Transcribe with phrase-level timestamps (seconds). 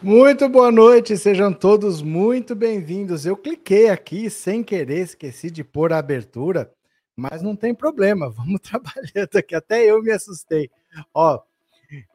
[0.00, 3.26] Muito boa noite, sejam todos muito bem-vindos.
[3.26, 6.72] Eu cliquei aqui sem querer, esqueci de pôr a abertura,
[7.16, 9.56] mas não tem problema, vamos trabalhando aqui.
[9.56, 10.70] Até eu me assustei.
[11.12, 11.40] Ó,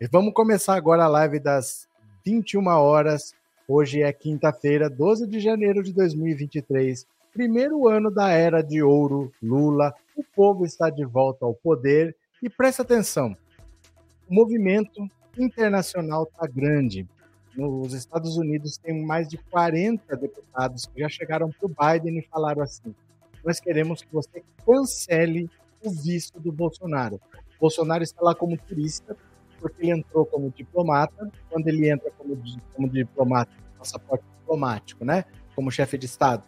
[0.10, 1.86] vamos começar agora a live das
[2.26, 3.36] 21 horas.
[3.68, 9.94] Hoje é quinta-feira, 12 de janeiro de 2023, primeiro ano da era de ouro Lula.
[10.16, 13.36] O povo está de volta ao poder e presta atenção.
[14.30, 15.06] O movimento
[15.38, 17.06] internacional está grande
[17.56, 22.28] nos Estados Unidos tem mais de 40 deputados que já chegaram para o Biden e
[22.28, 22.94] falaram assim:
[23.44, 25.50] nós queremos que você cancele
[25.84, 27.20] o visto do Bolsonaro.
[27.58, 29.16] O Bolsonaro está lá como turista,
[29.60, 31.32] porque ele entrou como diplomata.
[31.50, 32.38] Quando ele entra como,
[32.74, 35.26] como diplomata, passaporte diplomático, né?
[35.56, 36.44] Como chefe de Estado,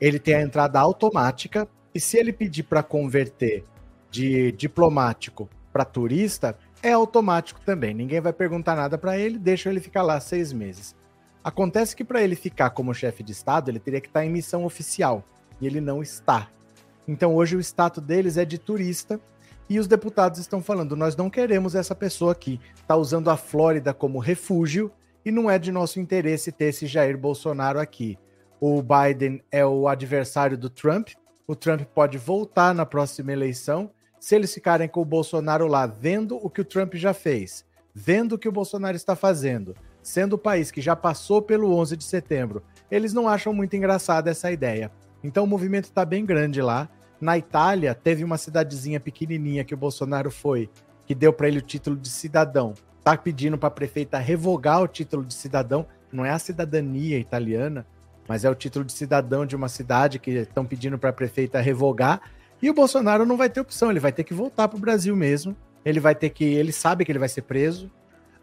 [0.00, 1.66] ele tem a entrada automática.
[1.94, 3.64] E se ele pedir para converter
[4.10, 7.92] de diplomático para turista, é automático também.
[7.92, 10.94] Ninguém vai perguntar nada para ele, deixa ele ficar lá seis meses.
[11.42, 14.64] Acontece que para ele ficar como chefe de Estado, ele teria que estar em missão
[14.64, 15.24] oficial.
[15.60, 16.48] E ele não está.
[17.08, 19.20] Então hoje o status deles é de turista.
[19.68, 22.60] E os deputados estão falando: nós não queremos essa pessoa aqui.
[22.76, 24.92] Está usando a Flórida como refúgio
[25.24, 28.16] e não é de nosso interesse ter esse Jair Bolsonaro aqui.
[28.60, 31.08] O Biden é o adversário do Trump.
[31.48, 36.36] O Trump pode voltar na próxima eleição se eles ficarem com o Bolsonaro lá, vendo
[36.36, 37.64] o que o Trump já fez,
[37.94, 41.96] vendo o que o Bolsonaro está fazendo, sendo o país que já passou pelo 11
[41.96, 44.90] de setembro, eles não acham muito engraçada essa ideia.
[45.22, 46.88] Então o movimento está bem grande lá.
[47.20, 50.70] Na Itália, teve uma cidadezinha pequenininha que o Bolsonaro foi,
[51.06, 52.74] que deu para ele o título de cidadão.
[53.02, 55.86] Tá pedindo para a prefeita revogar o título de cidadão.
[56.12, 57.86] Não é a cidadania italiana,
[58.28, 61.60] mas é o título de cidadão de uma cidade que estão pedindo para a prefeita
[61.60, 62.20] revogar.
[62.60, 65.14] E o Bolsonaro não vai ter opção, ele vai ter que voltar para o Brasil
[65.14, 65.56] mesmo.
[65.84, 66.44] Ele vai ter que.
[66.44, 67.90] Ele sabe que ele vai ser preso,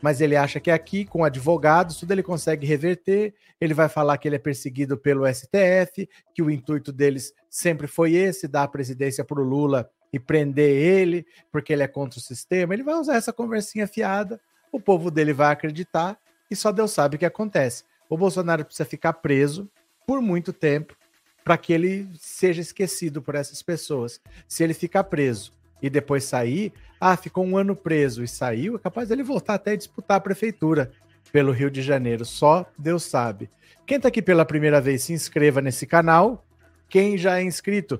[0.01, 3.33] mas ele acha que aqui, com advogados, tudo ele consegue reverter.
[3.59, 8.13] Ele vai falar que ele é perseguido pelo STF, que o intuito deles sempre foi
[8.13, 12.21] esse: dar a presidência para o Lula e prender ele, porque ele é contra o
[12.21, 12.73] sistema.
[12.73, 14.39] Ele vai usar essa conversinha fiada,
[14.71, 16.17] o povo dele vai acreditar
[16.49, 17.83] e só Deus sabe o que acontece.
[18.07, 19.67] O Bolsonaro precisa ficar preso
[20.05, 20.95] por muito tempo
[21.43, 24.21] para que ele seja esquecido por essas pessoas.
[24.47, 28.79] Se ele ficar preso e depois sair, ah, ficou um ano preso e saiu, é
[28.79, 30.91] capaz dele voltar até disputar a prefeitura
[31.31, 32.23] pelo Rio de Janeiro.
[32.23, 33.49] Só Deus sabe.
[33.85, 36.45] Quem está aqui pela primeira vez, se inscreva nesse canal.
[36.87, 37.99] Quem já é inscrito,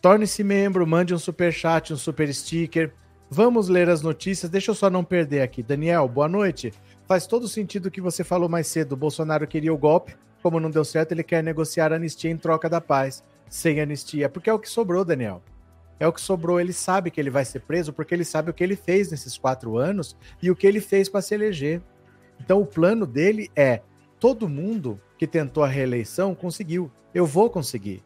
[0.00, 2.92] torne-se membro, mande um super chat, um super sticker.
[3.30, 4.50] Vamos ler as notícias.
[4.50, 5.62] Deixa eu só não perder aqui.
[5.62, 6.72] Daniel, boa noite.
[7.06, 8.92] Faz todo sentido o que você falou mais cedo.
[8.92, 12.68] O Bolsonaro queria o golpe, como não deu certo, ele quer negociar anistia em troca
[12.68, 15.42] da paz, sem anistia, porque é o que sobrou, Daniel.
[15.98, 16.58] É o que sobrou.
[16.58, 19.36] Ele sabe que ele vai ser preso porque ele sabe o que ele fez nesses
[19.36, 21.82] quatro anos e o que ele fez para se eleger.
[22.40, 23.82] Então, o plano dele é:
[24.18, 26.90] todo mundo que tentou a reeleição conseguiu.
[27.12, 28.02] Eu vou conseguir.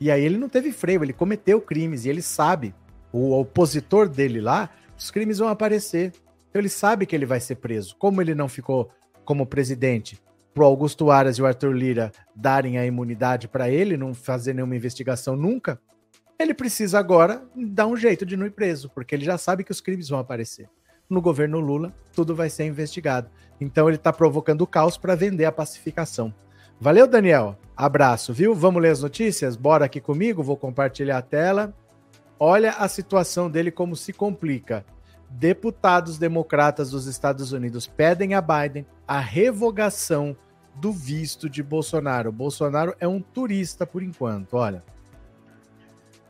[0.00, 2.74] E aí ele não teve freio, ele cometeu crimes e ele sabe.
[3.12, 6.12] O opositor dele lá, os crimes vão aparecer.
[6.48, 7.96] Então ele sabe que ele vai ser preso.
[7.96, 8.90] Como ele não ficou
[9.24, 10.20] como presidente
[10.54, 14.76] pro Augusto Aras e o Arthur Lira darem a imunidade para ele, não fazer nenhuma
[14.76, 15.80] investigação nunca,
[16.38, 19.70] ele precisa agora dar um jeito de não ir preso, porque ele já sabe que
[19.70, 20.68] os crimes vão aparecer.
[21.08, 23.30] No governo Lula, tudo vai ser investigado.
[23.60, 26.34] Então ele está provocando o caos para vender a pacificação.
[26.80, 27.56] Valeu, Daniel.
[27.76, 28.54] Abraço, viu?
[28.54, 29.56] Vamos ler as notícias?
[29.56, 31.72] Bora aqui comigo, vou compartilhar a tela.
[32.40, 34.84] Olha a situação dele como se complica.
[35.32, 40.36] Deputados democratas dos Estados Unidos pedem a Biden a revogação
[40.74, 42.30] do visto de Bolsonaro.
[42.30, 44.84] Bolsonaro é um turista por enquanto, olha.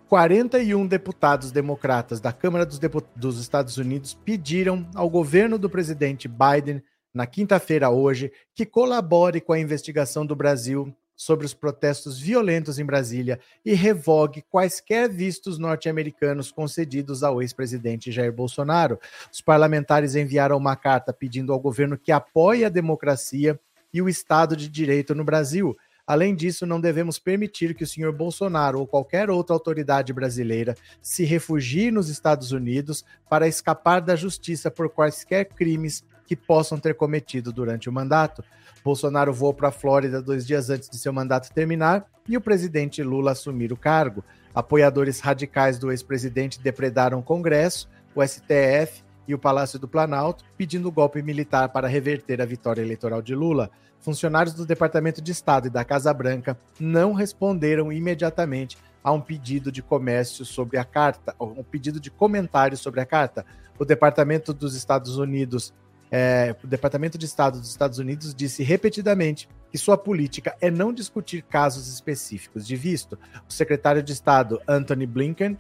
[0.09, 2.79] 41 deputados democratas da Câmara dos,
[3.17, 6.83] dos Estados Unidos pediram ao governo do presidente Biden,
[7.15, 12.85] na quinta-feira hoje, que colabore com a investigação do Brasil sobre os protestos violentos em
[12.85, 18.99] Brasília e revogue quaisquer vistos norte-americanos concedidos ao ex-presidente Jair Bolsonaro.
[19.33, 23.59] Os parlamentares enviaram uma carta pedindo ao governo que apoie a democracia
[23.95, 25.77] e o Estado de Direito no Brasil.
[26.05, 31.25] Além disso, não devemos permitir que o senhor Bolsonaro ou qualquer outra autoridade brasileira se
[31.25, 37.53] refugie nos Estados Unidos para escapar da justiça por quaisquer crimes que possam ter cometido
[37.53, 38.43] durante o mandato.
[38.83, 43.03] Bolsonaro voou para a Flórida dois dias antes de seu mandato terminar e o presidente
[43.03, 44.25] Lula assumir o cargo.
[44.55, 50.91] Apoiadores radicais do ex-presidente depredaram o Congresso, o STF e o Palácio do Planalto, pedindo
[50.91, 53.71] golpe militar para reverter a vitória eleitoral de Lula.
[54.01, 59.71] Funcionários do Departamento de Estado e da Casa Branca não responderam imediatamente a um pedido
[59.71, 63.45] de comércio sobre a carta, um pedido de comentário sobre a carta.
[63.79, 65.75] O Departamento dos Estados Unidos
[66.15, 70.93] é, o Departamento de Estado dos Estados Unidos disse repetidamente que sua política é não
[70.93, 73.19] discutir casos específicos de visto.
[73.49, 75.57] O secretário de Estado, Anthony Blinken,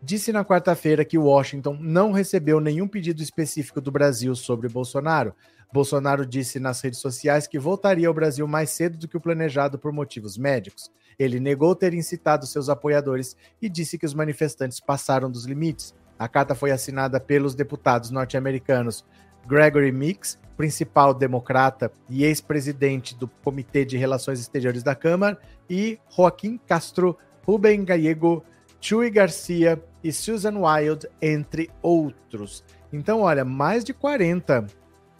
[0.00, 5.34] disse na quarta-feira que Washington não recebeu nenhum pedido específico do Brasil sobre Bolsonaro.
[5.72, 9.76] Bolsonaro disse nas redes sociais que voltaria ao Brasil mais cedo do que o planejado
[9.76, 10.88] por motivos médicos.
[11.18, 15.92] Ele negou ter incitado seus apoiadores e disse que os manifestantes passaram dos limites.
[16.16, 19.04] A carta foi assinada pelos deputados norte-americanos
[19.46, 25.38] Gregory Mix, principal democrata e ex-presidente do Comitê de Relações Exteriores da Câmara,
[25.68, 28.44] e Joaquim Castro, Rubem Gallego,
[28.80, 32.64] Chuy Garcia e Susan Wild, entre outros.
[32.92, 34.66] Então, olha, mais de 40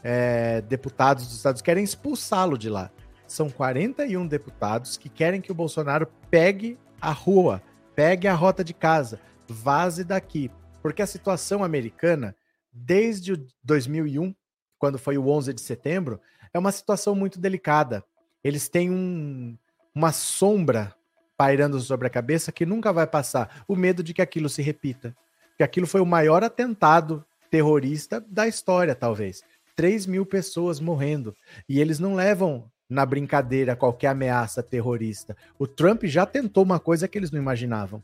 [0.03, 2.91] é, deputados dos Estados querem expulsá-lo de lá.
[3.27, 7.61] São 41 deputados que querem que o Bolsonaro pegue a rua,
[7.95, 9.19] pegue a rota de casa,
[9.49, 10.51] vaze daqui.
[10.81, 12.37] Porque a situação americana,
[12.77, 14.35] desde o 2001,
[14.79, 16.21] quando foi o 11 de setembro,
[16.53, 18.05] é uma situação muito delicada.
[18.45, 19.57] Eles têm um,
[19.95, 20.95] uma sombra
[21.37, 23.65] pairando sobre a cabeça que nunca vai passar.
[23.67, 25.17] O medo de que aquilo se repita.
[25.57, 29.43] Que aquilo foi o maior atentado terrorista da história, talvez.
[29.75, 31.35] 3 mil pessoas morrendo.
[31.69, 35.37] E eles não levam na brincadeira qualquer ameaça terrorista.
[35.59, 38.03] O Trump já tentou uma coisa que eles não imaginavam.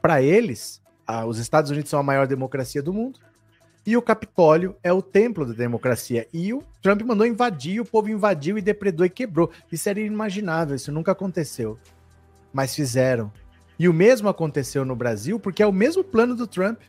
[0.00, 0.80] Para eles,
[1.26, 3.18] os Estados Unidos são a maior democracia do mundo
[3.86, 6.26] e o Capitólio é o templo da democracia.
[6.32, 9.50] E o Trump mandou invadir, o povo invadiu e depredou e quebrou.
[9.72, 11.78] Isso era inimaginável, isso nunca aconteceu.
[12.52, 13.32] Mas fizeram.
[13.78, 16.80] E o mesmo aconteceu no Brasil, porque é o mesmo plano do Trump.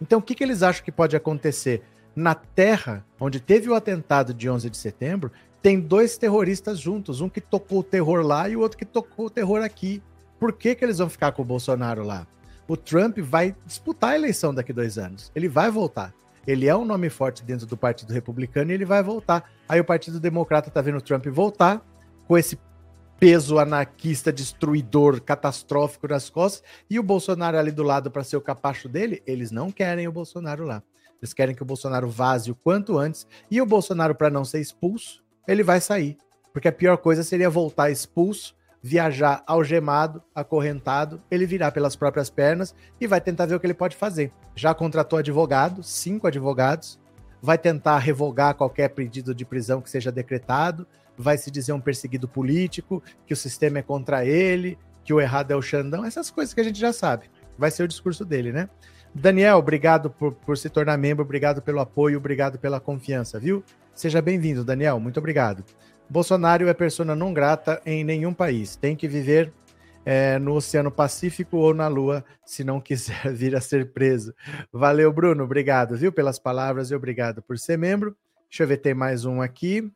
[0.00, 1.82] Então, o que, que eles acham que pode acontecer?
[2.14, 5.32] Na terra onde teve o atentado de 11 de setembro,
[5.62, 9.26] tem dois terroristas juntos, um que tocou o terror lá e o outro que tocou
[9.26, 10.02] o terror aqui.
[10.38, 12.26] Por que, que eles vão ficar com o Bolsonaro lá?
[12.66, 15.30] O Trump vai disputar a eleição daqui a dois anos.
[15.34, 16.14] Ele vai voltar.
[16.46, 19.50] Ele é um nome forte dentro do Partido Republicano e ele vai voltar.
[19.68, 21.84] Aí o Partido Democrata tá vendo o Trump voltar
[22.26, 22.58] com esse
[23.18, 28.40] peso anarquista, destruidor, catastrófico nas costas, e o Bolsonaro ali do lado para ser o
[28.40, 30.82] capacho dele, eles não querem o Bolsonaro lá.
[31.22, 34.60] Eles querem que o Bolsonaro vaze o quanto antes, e o Bolsonaro, para não ser
[34.60, 36.18] expulso, ele vai sair.
[36.52, 38.54] Porque a pior coisa seria voltar expulso,
[38.86, 43.72] viajar algemado, acorrentado, ele virar pelas próprias pernas e vai tentar ver o que ele
[43.72, 44.30] pode fazer.
[44.54, 47.00] Já contratou advogado, cinco advogados,
[47.40, 50.86] vai tentar revogar qualquer pedido de prisão que seja decretado,
[51.16, 55.50] vai se dizer um perseguido político, que o sistema é contra ele, que o errado
[55.50, 57.30] é o Xandão, essas coisas que a gente já sabe.
[57.56, 58.68] Vai ser o discurso dele, né?
[59.14, 63.64] Daniel, obrigado por, por se tornar membro, obrigado pelo apoio, obrigado pela confiança, viu?
[63.94, 65.00] Seja bem-vindo, Daniel.
[65.00, 65.64] Muito obrigado.
[66.08, 68.76] Bolsonaro é persona não grata em nenhum país.
[68.76, 69.52] Tem que viver
[70.04, 74.34] é, no Oceano Pacífico ou na Lua, se não quiser vir a ser preso.
[74.72, 75.44] Valeu, Bruno.
[75.44, 78.16] Obrigado, viu, pelas palavras e obrigado por ser membro.
[78.48, 79.90] Deixa eu ver, tem mais um aqui.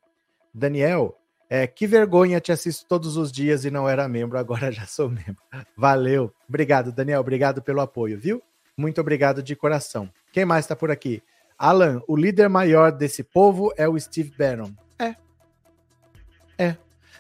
[0.53, 1.17] Daniel,
[1.51, 5.09] é, que vergonha, te assisto todos os dias e não era membro, agora já sou
[5.09, 5.37] membro.
[5.77, 6.33] Valeu.
[6.49, 7.21] Obrigado, Daniel.
[7.21, 8.43] Obrigado pelo apoio, viu?
[8.77, 10.11] Muito obrigado de coração.
[10.33, 11.23] Quem mais está por aqui?
[11.59, 14.71] Alan, o líder maior desse povo é o Steve Bannon.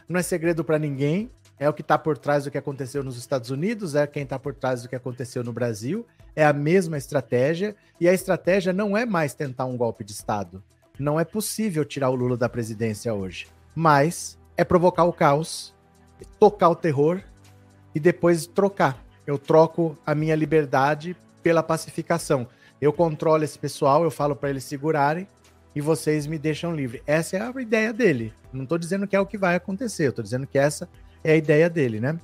[0.08, 1.30] Não é segredo para ninguém.
[1.58, 4.38] É o que está por trás do que aconteceu nos Estados Unidos, é quem está
[4.38, 6.06] por trás do que aconteceu no Brasil.
[6.34, 7.74] É a mesma estratégia.
[8.00, 10.62] E a estratégia não é mais tentar um golpe de Estado.
[10.98, 13.48] Não é possível tirar o Lula da presidência hoje.
[13.74, 15.74] Mas é provocar o caos,
[16.38, 17.20] tocar o terror
[17.94, 19.04] e depois trocar.
[19.26, 22.46] Eu troco a minha liberdade pela pacificação.
[22.80, 25.26] Eu controlo esse pessoal, eu falo para eles segurarem
[25.74, 27.02] e vocês me deixam livre.
[27.06, 28.32] Essa é a ideia dele.
[28.52, 30.88] Não estou dizendo que é o que vai acontecer, estou dizendo que essa
[31.22, 32.18] é a ideia dele, né?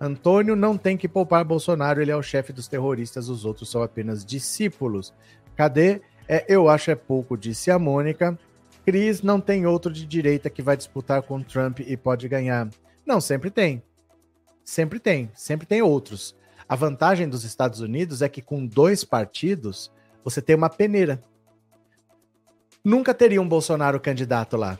[0.00, 3.82] Antônio não tem que poupar Bolsonaro, ele é o chefe dos terroristas, os outros são
[3.82, 5.12] apenas discípulos.
[5.54, 6.02] Cadê?
[6.28, 8.38] É, eu acho é pouco, disse a Mônica.
[8.84, 12.68] Cris não tem outro de direita que vai disputar com Trump e pode ganhar.
[13.06, 13.82] Não, sempre tem.
[14.64, 16.36] Sempre tem, sempre tem outros.
[16.68, 19.90] A vantagem dos Estados Unidos é que com dois partidos,
[20.24, 21.22] você tem uma peneira.
[22.86, 24.78] Nunca teria um Bolsonaro candidato lá.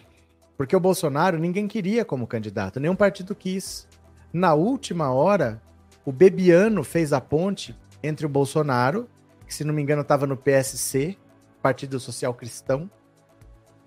[0.57, 3.89] Porque o Bolsonaro ninguém queria como candidato, nenhum partido quis.
[4.33, 5.61] Na última hora,
[6.05, 9.09] o Bebiano fez a ponte entre o Bolsonaro,
[9.45, 11.19] que se não me engano estava no PSC,
[11.61, 12.89] Partido Social Cristão,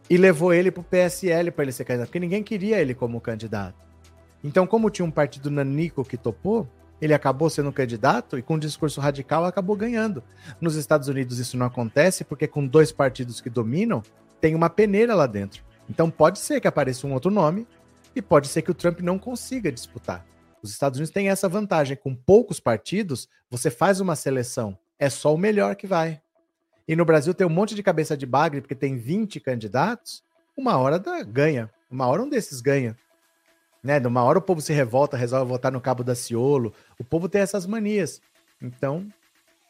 [0.09, 3.21] e levou ele para o PSL para ele ser candidato, porque ninguém queria ele como
[3.21, 3.77] candidato.
[4.43, 6.67] Então, como tinha um partido nanico que topou,
[7.01, 10.23] ele acabou sendo candidato e com um discurso radical acabou ganhando.
[10.59, 14.03] Nos Estados Unidos isso não acontece porque com dois partidos que dominam,
[14.41, 15.63] tem uma peneira lá dentro.
[15.89, 17.67] Então pode ser que apareça um outro nome
[18.15, 20.25] e pode ser que o Trump não consiga disputar.
[20.61, 25.33] Os Estados Unidos têm essa vantagem, com poucos partidos, você faz uma seleção, é só
[25.33, 26.21] o melhor que vai.
[26.87, 30.23] e no Brasil tem um monte de cabeça de bagre, porque tem 20 candidatos,
[30.57, 31.69] uma hora da, ganha.
[31.89, 32.95] Uma hora um desses ganha.
[33.83, 33.99] Né?
[33.99, 36.73] Numa hora o povo se revolta, resolve votar no Cabo da Ciolo.
[36.99, 38.21] O povo tem essas manias.
[38.61, 39.07] Então,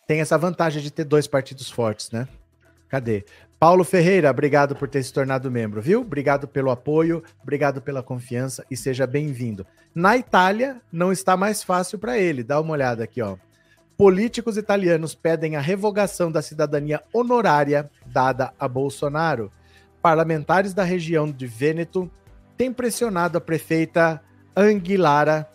[0.07, 2.27] tem essa vantagem de ter dois partidos fortes, né?
[2.87, 3.23] Cadê?
[3.59, 6.01] Paulo Ferreira, obrigado por ter se tornado membro, viu?
[6.01, 9.67] Obrigado pelo apoio, obrigado pela confiança e seja bem-vindo.
[9.93, 12.43] Na Itália, não está mais fácil para ele.
[12.43, 13.37] Dá uma olhada aqui, ó.
[13.97, 19.51] Políticos italianos pedem a revogação da cidadania honorária dada a Bolsonaro.
[20.01, 22.09] Parlamentares da região de Vêneto
[22.59, 24.21] têm pressionado a prefeita
[24.53, 25.49] Anguilara,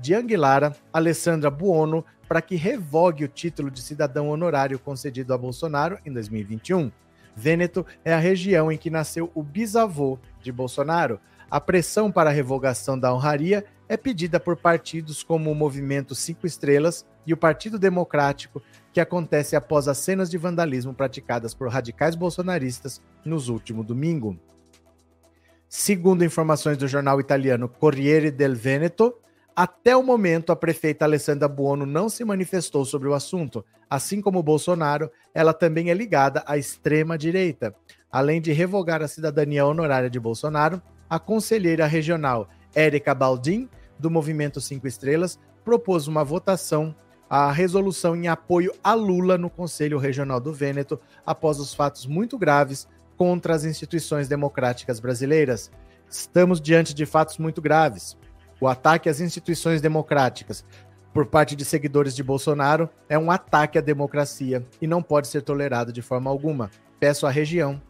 [0.00, 5.98] de Anguilara, Alessandra Buono, para que revogue o título de cidadão honorário concedido a Bolsonaro
[6.06, 6.92] em 2021.
[7.34, 11.18] Vêneto é a região em que nasceu o bisavô de Bolsonaro.
[11.50, 16.46] A pressão para a revogação da honraria é pedida por partidos como o Movimento Cinco
[16.46, 22.14] Estrelas e o Partido Democrático, que acontece após as cenas de vandalismo praticadas por radicais
[22.14, 24.38] bolsonaristas nos últimos domingo.
[25.68, 29.14] Segundo informações do jornal italiano Corriere del Veneto,
[29.54, 33.64] até o momento, a prefeita Alessandra Buono não se manifestou sobre o assunto.
[33.88, 37.74] Assim como Bolsonaro, ela também é ligada à extrema-direita.
[38.12, 43.68] Além de revogar a cidadania honorária de Bolsonaro, a conselheira regional Érica Baldin,
[43.98, 46.94] do Movimento Cinco Estrelas, propôs uma votação
[47.28, 52.38] a resolução em apoio a Lula no Conselho Regional do Vêneto após os fatos muito
[52.38, 55.70] graves contra as instituições democráticas brasileiras.
[56.08, 58.16] Estamos diante de fatos muito graves.
[58.60, 60.64] O ataque às instituições democráticas
[61.12, 65.42] por parte de seguidores de Bolsonaro é um ataque à democracia e não pode ser
[65.42, 66.70] tolerado de forma alguma.
[67.00, 67.80] Peço à região,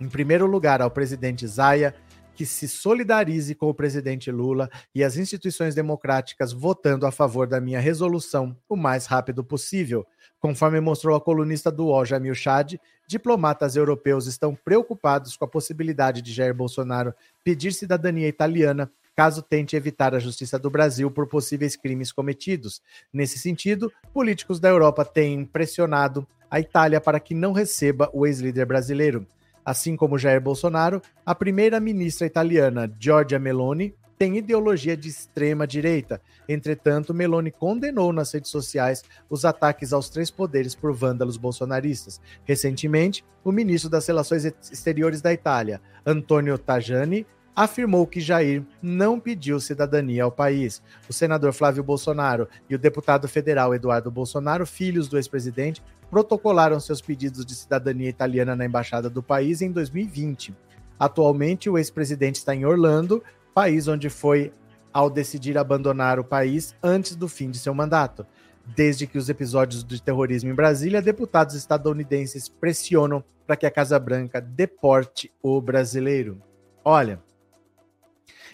[0.00, 1.94] em primeiro lugar ao presidente Zaya,
[2.34, 7.60] que se solidarize com o presidente Lula e as instituições democráticas votando a favor da
[7.60, 10.06] minha resolução o mais rápido possível.
[10.44, 12.74] Conforme mostrou a colunista do UOL, Jamil Chad,
[13.06, 19.74] diplomatas europeus estão preocupados com a possibilidade de Jair Bolsonaro pedir cidadania italiana caso tente
[19.74, 22.82] evitar a justiça do Brasil por possíveis crimes cometidos.
[23.10, 28.66] Nesse sentido, políticos da Europa têm pressionado a Itália para que não receba o ex-líder
[28.66, 29.26] brasileiro.
[29.64, 36.20] Assim como Jair Bolsonaro, a primeira-ministra italiana Giorgia Meloni tem ideologia de extrema direita.
[36.48, 42.20] Entretanto, Meloni condenou nas redes sociais os ataques aos três poderes por vândalos bolsonaristas.
[42.44, 49.60] Recentemente, o ministro das Relações Exteriores da Itália, Antonio Tajani, afirmou que Jair não pediu
[49.60, 50.82] cidadania ao país.
[51.08, 57.00] O senador Flávio Bolsonaro e o deputado federal Eduardo Bolsonaro, filhos do ex-presidente, protocolaram seus
[57.00, 60.54] pedidos de cidadania italiana na embaixada do país em 2020.
[60.98, 63.22] Atualmente, o ex-presidente está em Orlando,
[63.54, 64.52] país onde foi
[64.92, 68.26] ao decidir abandonar o país antes do fim de seu mandato.
[68.66, 73.98] Desde que os episódios de terrorismo em Brasília, deputados estadunidenses pressionam para que a Casa
[73.98, 76.40] Branca deporte o brasileiro.
[76.84, 77.22] Olha,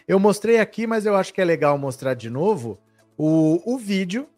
[0.07, 2.79] eu mostrei aqui, mas eu acho que é legal mostrar de novo
[3.17, 4.29] o, o vídeo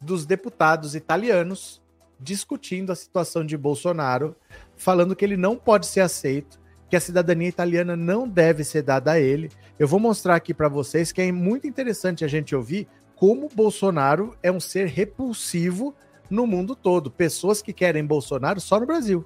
[0.00, 1.82] dos deputados italianos
[2.18, 4.36] discutindo a situação de Bolsonaro,
[4.76, 6.60] falando que ele não pode ser aceito,
[6.92, 9.50] que a cidadania italiana não deve ser dada a ele.
[9.78, 14.36] Eu vou mostrar aqui para vocês que é muito interessante a gente ouvir como Bolsonaro
[14.42, 15.94] é um ser repulsivo
[16.28, 17.10] no mundo todo.
[17.10, 19.24] Pessoas que querem Bolsonaro só no Brasil.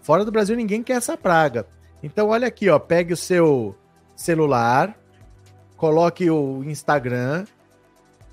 [0.00, 1.66] Fora do Brasil ninguém quer essa praga.
[2.02, 3.76] Então olha aqui, ó, pegue o seu
[4.16, 4.98] celular,
[5.76, 7.44] coloque o Instagram,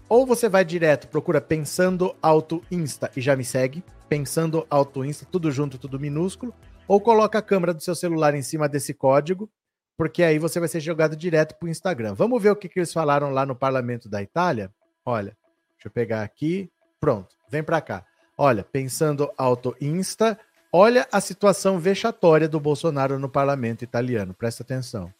[0.07, 3.83] ou você vai direto, procura Pensando Auto Insta e já me segue.
[4.07, 6.53] Pensando Auto Insta, tudo junto, tudo minúsculo.
[6.88, 9.50] Ou coloca a câmera do seu celular em cima desse código,
[9.98, 12.13] porque aí você vai ser jogado direto para o Instagram.
[12.13, 14.72] Vamos ver o que, que eles falaram lá no parlamento da Itália?
[15.06, 15.36] Olha,
[15.75, 16.70] deixa eu pegar aqui.
[17.00, 18.06] Pronto, vem para cá.
[18.38, 20.38] Olha, Pensando Auto Insta,
[20.72, 24.34] olha a situação vexatória do Bolsonaro no parlamento italiano.
[24.34, 25.12] Presta atenção.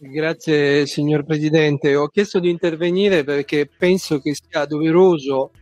[0.00, 1.94] Grazie signor Presidente.
[1.96, 5.52] Ho chiesto di intervenire perché penso che sia doveroso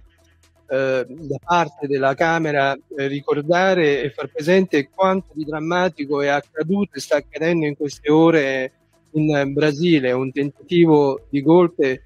[0.73, 6.97] eh, da parte della Camera eh, ricordare e far presente quanto di drammatico è accaduto
[6.97, 8.73] e sta accadendo in queste ore
[9.11, 12.05] in Brasile, un tentativo di golpe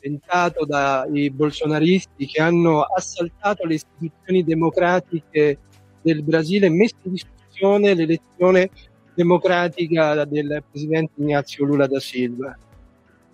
[0.00, 5.58] tentato dai bolsonaristi che hanno assaltato le istituzioni democratiche
[6.02, 8.70] del Brasile e messo in discussione l'elezione
[9.14, 12.58] democratica del presidente Ignazio Lula da Silva.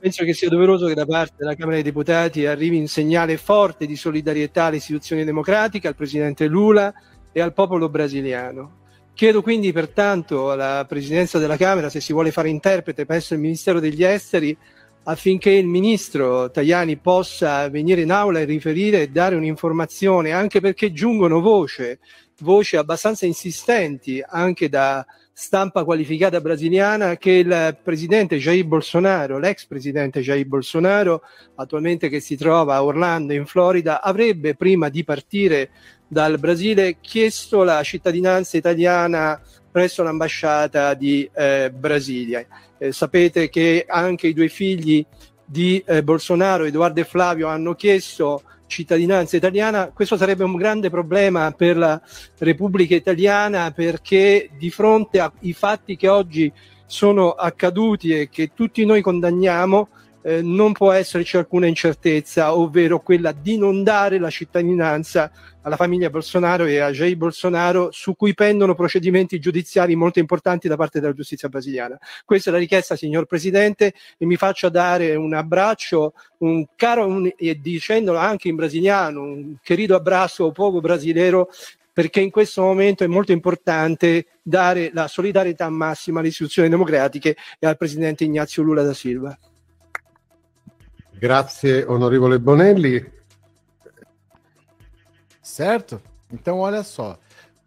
[0.00, 3.84] Penso che sia doveroso che da parte della Camera dei Deputati arrivi un segnale forte
[3.84, 6.92] di solidarietà alle istituzioni democratiche, al presidente Lula
[7.32, 8.76] e al popolo brasiliano.
[9.12, 13.80] Chiedo quindi pertanto alla Presidenza della Camera se si vuole fare interprete presso il Ministero
[13.80, 14.56] degli Esteri
[15.02, 20.92] affinché il Ministro Tajani possa venire in aula e riferire e dare un'informazione, anche perché
[20.92, 21.98] giungono voci
[22.42, 25.04] voci abbastanza insistenti anche da
[25.40, 31.22] stampa qualificata brasiliana che il presidente Jair Bolsonaro, l'ex presidente Jair Bolsonaro,
[31.54, 35.70] attualmente che si trova a Orlando in Florida, avrebbe prima di partire
[36.08, 39.40] dal Brasile chiesto la cittadinanza italiana
[39.70, 42.44] presso l'ambasciata di eh, Brasilia.
[42.76, 45.06] Eh, sapete che anche i due figli
[45.44, 51.50] di eh, Bolsonaro, Edoardo e Flavio, hanno chiesto cittadinanza italiana, questo sarebbe un grande problema
[51.50, 52.00] per la
[52.38, 56.52] Repubblica Italiana perché di fronte ai fatti che oggi
[56.86, 59.88] sono accaduti e che tutti noi condanniamo,
[60.22, 65.30] eh, non può esserci alcuna incertezza, ovvero quella di non dare la cittadinanza
[65.62, 70.76] alla famiglia Bolsonaro e a Jair Bolsonaro, su cui pendono procedimenti giudiziari molto importanti da
[70.76, 71.98] parte della giustizia brasiliana.
[72.24, 77.30] Questa è la richiesta, signor Presidente, e mi faccia dare un abbraccio, un caro, un,
[77.36, 81.48] e dicendolo anche in brasiliano, un querido abbraccio ao povo brasileiro
[81.98, 87.66] perché in questo momento è molto importante dare la solidarietà massima alle istituzioni democratiche e
[87.66, 89.36] al Presidente Ignazio Lula da Silva.
[91.20, 93.04] Grazie, onorevole Bonelli.
[95.42, 96.00] Certo?
[96.32, 97.18] Então, olha só.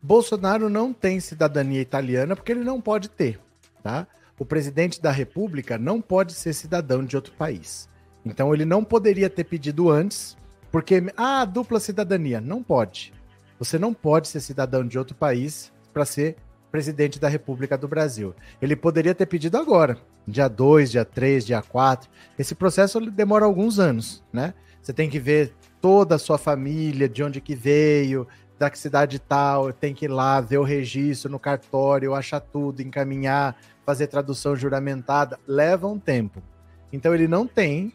[0.01, 3.39] Bolsonaro não tem cidadania italiana porque ele não pode ter,
[3.83, 4.07] tá?
[4.39, 7.89] O presidente da República não pode ser cidadão de outro país.
[8.25, 10.37] Então, ele não poderia ter pedido antes,
[10.71, 12.39] porque, ah, dupla cidadania.
[12.39, 13.13] Não pode.
[13.59, 16.37] Você não pode ser cidadão de outro país para ser
[16.71, 18.33] presidente da República do Brasil.
[18.61, 19.97] Ele poderia ter pedido agora,
[20.27, 22.09] dia 2, dia 3, dia 4.
[22.39, 24.53] Esse processo demora alguns anos, né?
[24.81, 29.19] Você tem que ver toda a sua família, de onde que veio, da que cidade
[29.19, 34.55] tal, tem que ir lá ver o registro no cartório, achar tudo, encaminhar, fazer tradução
[34.55, 36.41] juramentada, leva um tempo.
[36.93, 37.93] Então ele não tem.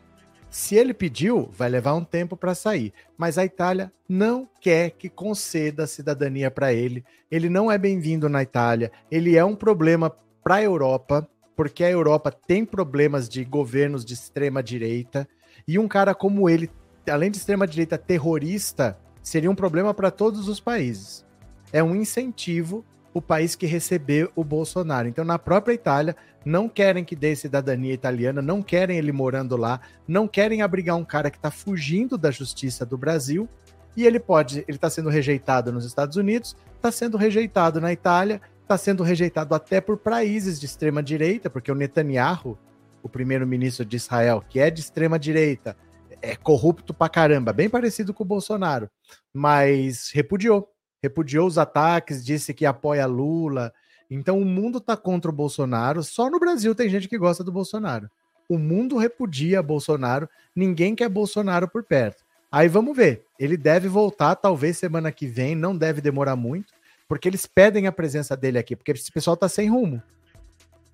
[0.48, 2.92] Se ele pediu, vai levar um tempo para sair.
[3.16, 7.04] Mas a Itália não quer que conceda a cidadania para ele.
[7.30, 8.90] Ele não é bem-vindo na Itália.
[9.10, 10.10] Ele é um problema
[10.42, 15.28] para a Europa, porque a Europa tem problemas de governos de extrema direita.
[15.66, 16.70] E um cara como ele
[17.10, 21.24] além de extrema-direita terrorista, seria um problema para todos os países.
[21.72, 22.84] É um incentivo
[23.16, 25.08] o país que recebeu o Bolsonaro.
[25.08, 29.80] Então, na própria Itália, não querem que dê cidadania italiana, não querem ele morando lá,
[30.06, 33.48] não querem abrigar um cara que está fugindo da justiça do Brasil.
[33.96, 38.38] E ele pode, ele está sendo rejeitado nos Estados Unidos, está sendo rejeitado na Itália,
[38.60, 42.58] está sendo rejeitado até por países de extrema direita, porque o Netanyahu,
[43.02, 45.74] o primeiro-ministro de Israel, que é de extrema direita,
[46.20, 48.90] é corrupto pra caramba, bem parecido com o Bolsonaro,
[49.32, 50.75] mas repudiou.
[51.02, 53.72] Repudiou os ataques, disse que apoia Lula.
[54.10, 56.02] Então o mundo tá contra o Bolsonaro.
[56.02, 58.10] Só no Brasil tem gente que gosta do Bolsonaro.
[58.48, 62.24] O mundo repudia Bolsonaro, ninguém quer Bolsonaro por perto.
[62.50, 63.24] Aí vamos ver.
[63.38, 66.72] Ele deve voltar, talvez semana que vem, não deve demorar muito,
[67.08, 70.00] porque eles pedem a presença dele aqui, porque esse pessoal tá sem rumo.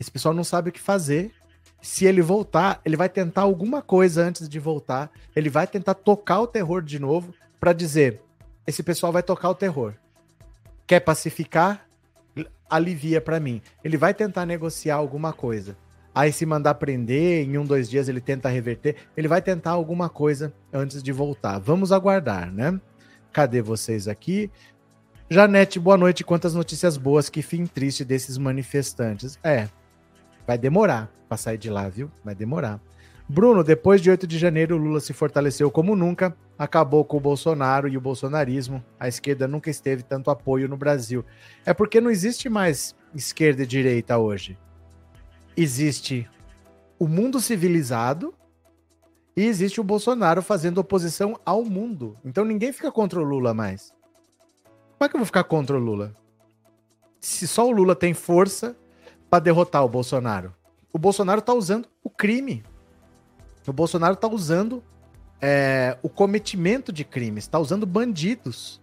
[0.01, 1.33] Esse pessoal não sabe o que fazer
[1.83, 5.11] se ele voltar, ele vai tentar alguma coisa antes de voltar.
[5.35, 8.23] Ele vai tentar tocar o terror de novo para dizer:
[8.67, 9.95] esse pessoal vai tocar o terror.
[10.87, 11.87] Quer pacificar?
[12.69, 13.61] Alivia para mim.
[13.85, 15.77] Ele vai tentar negociar alguma coisa.
[16.15, 18.97] Aí se mandar prender, em um, dois dias ele tenta reverter.
[19.17, 21.59] Ele vai tentar alguma coisa antes de voltar.
[21.59, 22.79] Vamos aguardar, né?
[23.33, 24.51] Cadê vocês aqui?
[25.31, 26.23] Janete, boa noite.
[26.23, 29.39] Quantas notícias boas, que fim triste desses manifestantes.
[29.43, 29.69] É,
[30.47, 32.11] vai demorar para sair de lá, viu?
[32.23, 32.79] Vai demorar.
[33.27, 37.89] Bruno, depois de 8 de janeiro, Lula se fortaleceu como nunca, acabou com o Bolsonaro
[37.89, 38.85] e o bolsonarismo.
[38.99, 41.25] A esquerda nunca esteve tanto apoio no Brasil.
[41.65, 44.59] É porque não existe mais esquerda e direita hoje.
[45.57, 46.29] Existe
[46.99, 48.35] o mundo civilizado
[49.37, 52.17] e existe o Bolsonaro fazendo oposição ao mundo.
[52.25, 53.93] Então ninguém fica contra o Lula mais.
[54.99, 56.15] Como é que eu vou ficar contra o Lula?
[57.21, 58.77] Se só o Lula tem força
[59.29, 60.55] para derrotar o Bolsonaro
[60.93, 62.63] o Bolsonaro está usando o crime.
[63.67, 64.83] O Bolsonaro está usando
[65.43, 68.81] é, o cometimento de crimes, está usando bandidos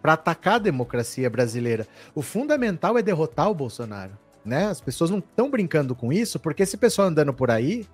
[0.00, 1.86] para atacar a democracia brasileira.
[2.14, 4.18] O fundamental é derrotar o Bolsonaro.
[4.42, 4.64] Né?
[4.66, 7.86] As pessoas não estão brincando com isso, porque esse pessoal andando por aí,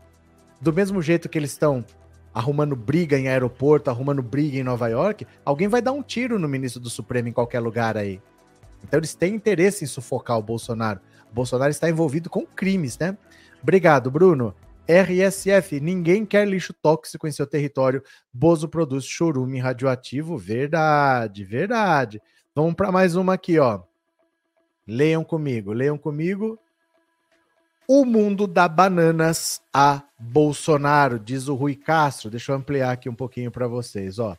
[0.60, 1.84] do mesmo jeito que eles estão
[2.32, 6.48] arrumando briga em aeroporto, arrumando briga em Nova York, alguém vai dar um tiro no
[6.48, 8.22] ministro do Supremo em qualquer lugar aí.
[8.84, 11.00] Então eles têm interesse em sufocar o Bolsonaro.
[11.32, 13.16] Bolsonaro está envolvido com crimes, né?
[13.60, 14.54] Obrigado, Bruno.
[14.88, 18.02] RSF, ninguém quer lixo tóxico em seu território.
[18.32, 20.36] Bozo produz chorume radioativo.
[20.36, 22.22] Verdade, verdade.
[22.54, 23.82] Vamos para mais uma aqui, ó.
[24.86, 26.58] Leiam comigo, leiam comigo.
[27.88, 32.30] O mundo dá bananas a Bolsonaro, diz o Rui Castro.
[32.30, 34.36] Deixa eu ampliar aqui um pouquinho para vocês, ó.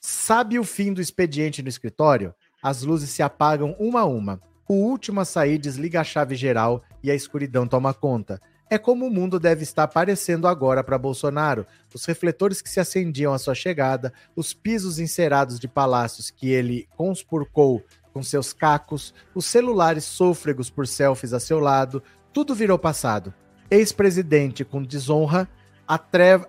[0.00, 2.34] Sabe o fim do expediente no escritório?
[2.66, 4.40] as luzes se apagam uma a uma.
[4.68, 8.40] O último a sair desliga a chave geral e a escuridão toma conta.
[8.68, 11.64] É como o mundo deve estar parecendo agora para Bolsonaro.
[11.94, 16.88] Os refletores que se acendiam à sua chegada, os pisos encerados de palácios que ele
[16.96, 22.02] conspurcou com seus cacos, os celulares sôfregos por selfies a seu lado,
[22.32, 23.32] tudo virou passado.
[23.70, 25.48] Ex-presidente com desonra,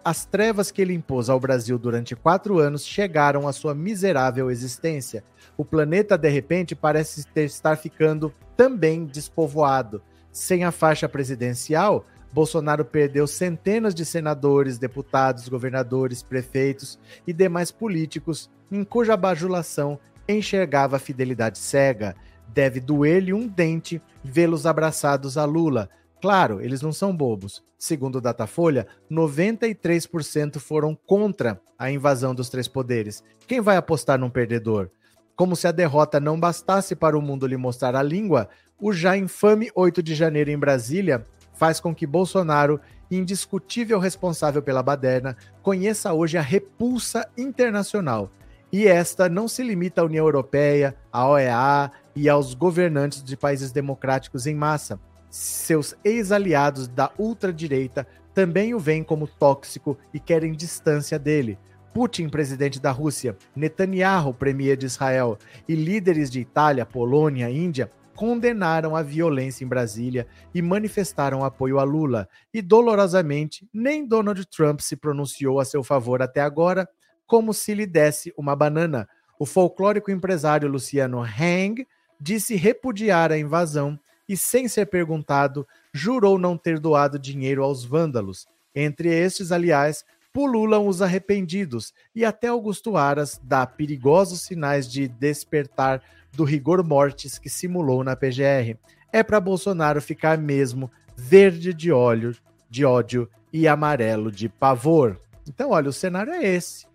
[0.04, 5.24] as trevas que ele impôs ao Brasil durante quatro anos chegaram à sua miserável existência.
[5.56, 10.02] O planeta, de repente, parece estar ficando também despovoado.
[10.38, 18.48] Sem a faixa presidencial, Bolsonaro perdeu centenas de senadores, deputados, governadores, prefeitos e demais políticos
[18.72, 22.16] em cuja bajulação enxergava a fidelidade cega.
[22.50, 25.90] Deve doer-lhe um dente vê-los abraçados a Lula.
[26.22, 27.64] Claro, eles não são bobos.
[27.76, 33.24] Segundo o Datafolha, 93% foram contra a invasão dos três poderes.
[33.48, 34.92] Quem vai apostar num perdedor?
[35.36, 39.18] Como se a derrota não bastasse para o mundo lhe mostrar a língua, o já
[39.18, 46.14] infame 8 de janeiro em Brasília faz com que Bolsonaro, indiscutível responsável pela baderna, conheça
[46.14, 48.30] hoje a repulsa internacional.
[48.72, 53.72] E esta não se limita à União Europeia, à OEA e aos governantes de países
[53.72, 55.00] democráticos em massa.
[55.32, 61.58] Seus ex-aliados da ultradireita também o veem como tóxico e querem distância dele.
[61.94, 68.96] Putin, presidente da Rússia, Netanyahu, premier de Israel, e líderes de Itália, Polônia, Índia condenaram
[68.96, 72.28] a violência em Brasília e manifestaram apoio a Lula.
[72.52, 76.90] E dolorosamente, nem Donald Trump se pronunciou a seu favor até agora,
[77.28, 79.08] como se lhe desse uma banana.
[79.38, 81.88] O folclórico empresário Luciano Hang
[82.20, 88.48] disse repudiar a invasão e, sem ser perguntado, jurou não ter doado dinheiro aos vândalos.
[88.74, 90.04] Entre estes, aliás,
[90.34, 96.02] pululam os arrependidos e até Augusto Aras dá perigosos sinais de despertar
[96.38, 98.78] do rigor mortis que simulou na PGR.
[99.12, 102.36] É para Bolsonaro ficar mesmo verde de óleo,
[102.70, 105.20] de ódio e amarelo de pavor.
[105.50, 106.86] Então, olha, o cenário é esse.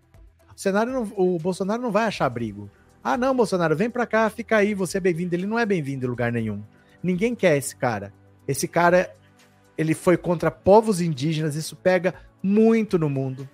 [0.55, 2.71] O cenário não, o Bolsonaro não vai achar abrigo.
[3.03, 5.35] Ah, não, Bolsonaro, vem para cá, fica aí, você é bem-vindo.
[5.35, 6.63] Ele não é bem-vindo em lugar nenhum.
[7.03, 8.13] Ninguém quer esse cara.
[8.47, 9.13] Esse cara,
[9.77, 13.49] ele foi contra povos indígenas, isso pega muito no mundo.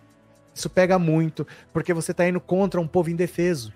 [0.53, 3.73] Isso pega muito, porque você está indo contra um povo indefeso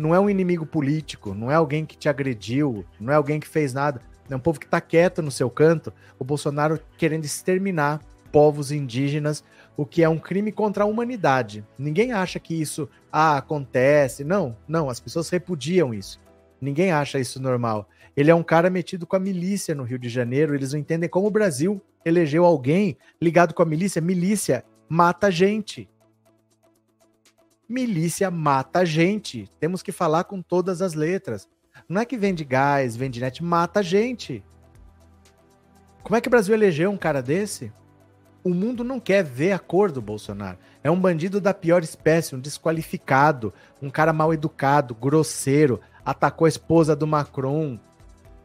[0.00, 3.46] não é um inimigo político, não é alguém que te agrediu, não é alguém que
[3.46, 4.00] fez nada.
[4.30, 5.92] É um povo que está quieto no seu canto.
[6.18, 8.00] O Bolsonaro querendo exterminar
[8.32, 9.44] povos indígenas,
[9.76, 11.64] o que é um crime contra a humanidade.
[11.78, 14.24] Ninguém acha que isso ah, acontece.
[14.24, 16.18] Não, não, as pessoas repudiam isso.
[16.60, 17.86] Ninguém acha isso normal.
[18.16, 20.54] Ele é um cara metido com a milícia no Rio de Janeiro.
[20.54, 24.00] Eles não entendem como o Brasil elegeu alguém ligado com a milícia.
[24.00, 25.88] Milícia mata gente
[27.70, 29.48] milícia mata gente.
[29.60, 31.48] Temos que falar com todas as letras.
[31.88, 34.44] Não é que vende gás, vende net, mata gente.
[36.02, 37.72] Como é que o Brasil elegeu um cara desse?
[38.42, 40.58] O mundo não quer ver a cor do Bolsonaro.
[40.82, 46.48] É um bandido da pior espécie, um desqualificado, um cara mal educado, grosseiro, atacou a
[46.48, 47.78] esposa do Macron,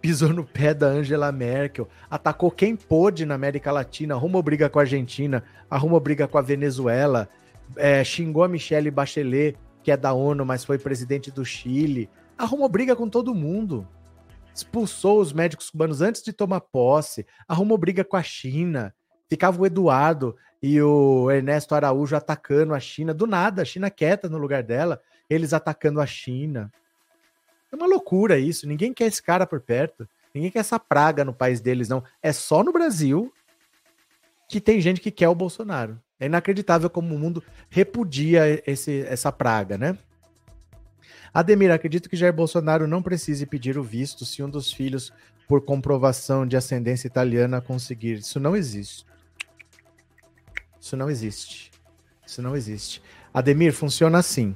[0.02, 4.78] pisou no pé da Angela Merkel, atacou quem pôde na América Latina, arrumou briga com
[4.78, 7.30] a Argentina, arrumou briga com a Venezuela,
[7.76, 12.10] é, xingou a Michelle Bachelet, que é da ONU, mas foi presidente do Chile.
[12.38, 13.88] Arrumou briga com todo mundo.
[14.54, 17.26] Expulsou os médicos cubanos antes de tomar posse.
[17.48, 18.94] Arrumou briga com a China.
[19.30, 23.14] Ficava o Eduardo e o Ernesto Araújo atacando a China.
[23.14, 25.02] Do nada, a China quieta no lugar dela.
[25.30, 26.72] Eles atacando a China.
[27.72, 28.68] É uma loucura isso.
[28.68, 30.08] Ninguém quer esse cara por perto.
[30.34, 32.04] Ninguém quer essa praga no país deles, não.
[32.22, 33.32] É só no Brasil
[34.50, 36.02] que tem gente que quer o Bolsonaro.
[36.20, 39.98] É inacreditável como o mundo repudia esse, essa praga, né?
[41.34, 45.12] Ademir, acredito que Jair Bolsonaro não precise pedir o visto se um dos filhos,
[45.48, 48.20] por comprovação de ascendência italiana, conseguir.
[48.20, 49.06] Isso não existe.
[50.80, 51.72] Isso não existe.
[52.26, 53.02] Isso não existe.
[53.34, 54.56] Ademir, funciona assim.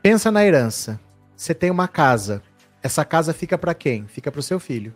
[0.00, 1.00] Pensa na herança.
[1.36, 2.42] Você tem uma casa.
[2.82, 4.06] Essa casa fica para quem?
[4.06, 4.94] Fica para o seu filho.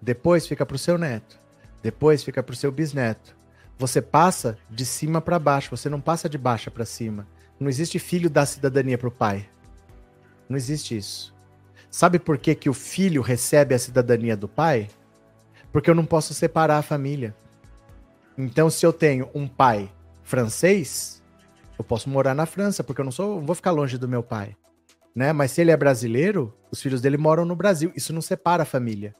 [0.00, 1.41] Depois fica para o seu neto.
[1.82, 3.36] Depois fica para o seu bisneto.
[3.78, 7.26] Você passa de cima para baixo, você não passa de baixo para cima.
[7.58, 9.48] Não existe filho da cidadania para o pai.
[10.48, 11.34] Não existe isso.
[11.90, 14.88] Sabe por que, que o filho recebe a cidadania do pai?
[15.72, 17.34] Porque eu não posso separar a família.
[18.36, 19.92] Então, se eu tenho um pai
[20.22, 21.22] francês,
[21.78, 24.22] eu posso morar na França, porque eu não sou, não vou ficar longe do meu
[24.22, 24.56] pai.
[25.14, 25.32] Né?
[25.32, 27.92] Mas se ele é brasileiro, os filhos dele moram no Brasil.
[27.94, 29.14] Isso não separa a família.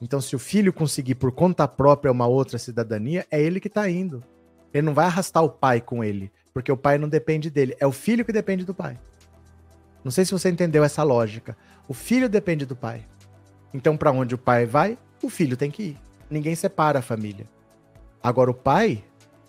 [0.00, 3.88] Então, se o filho conseguir por conta própria uma outra cidadania, é ele que está
[3.88, 4.22] indo.
[4.72, 7.76] Ele não vai arrastar o pai com ele, porque o pai não depende dele.
[7.78, 8.98] É o filho que depende do pai.
[10.02, 11.56] Não sei se você entendeu essa lógica.
[11.88, 13.06] O filho depende do pai.
[13.72, 16.00] Então, para onde o pai vai, o filho tem que ir.
[16.28, 17.48] Ninguém separa a família.
[18.22, 19.04] Agora, o pai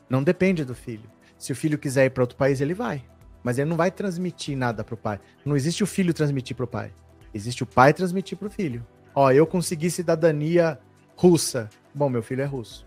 [0.10, 1.10] não depende do filho.
[1.38, 3.04] Se o filho quiser ir para outro país, ele vai.
[3.44, 5.20] Mas ele não vai transmitir nada para o pai.
[5.44, 6.92] Não existe o filho transmitir para o pai.
[7.34, 8.86] Existe o pai transmitir para o filho.
[9.16, 10.78] Ó, eu consegui cidadania
[11.16, 11.70] russa.
[11.94, 12.86] Bom, meu filho é russo.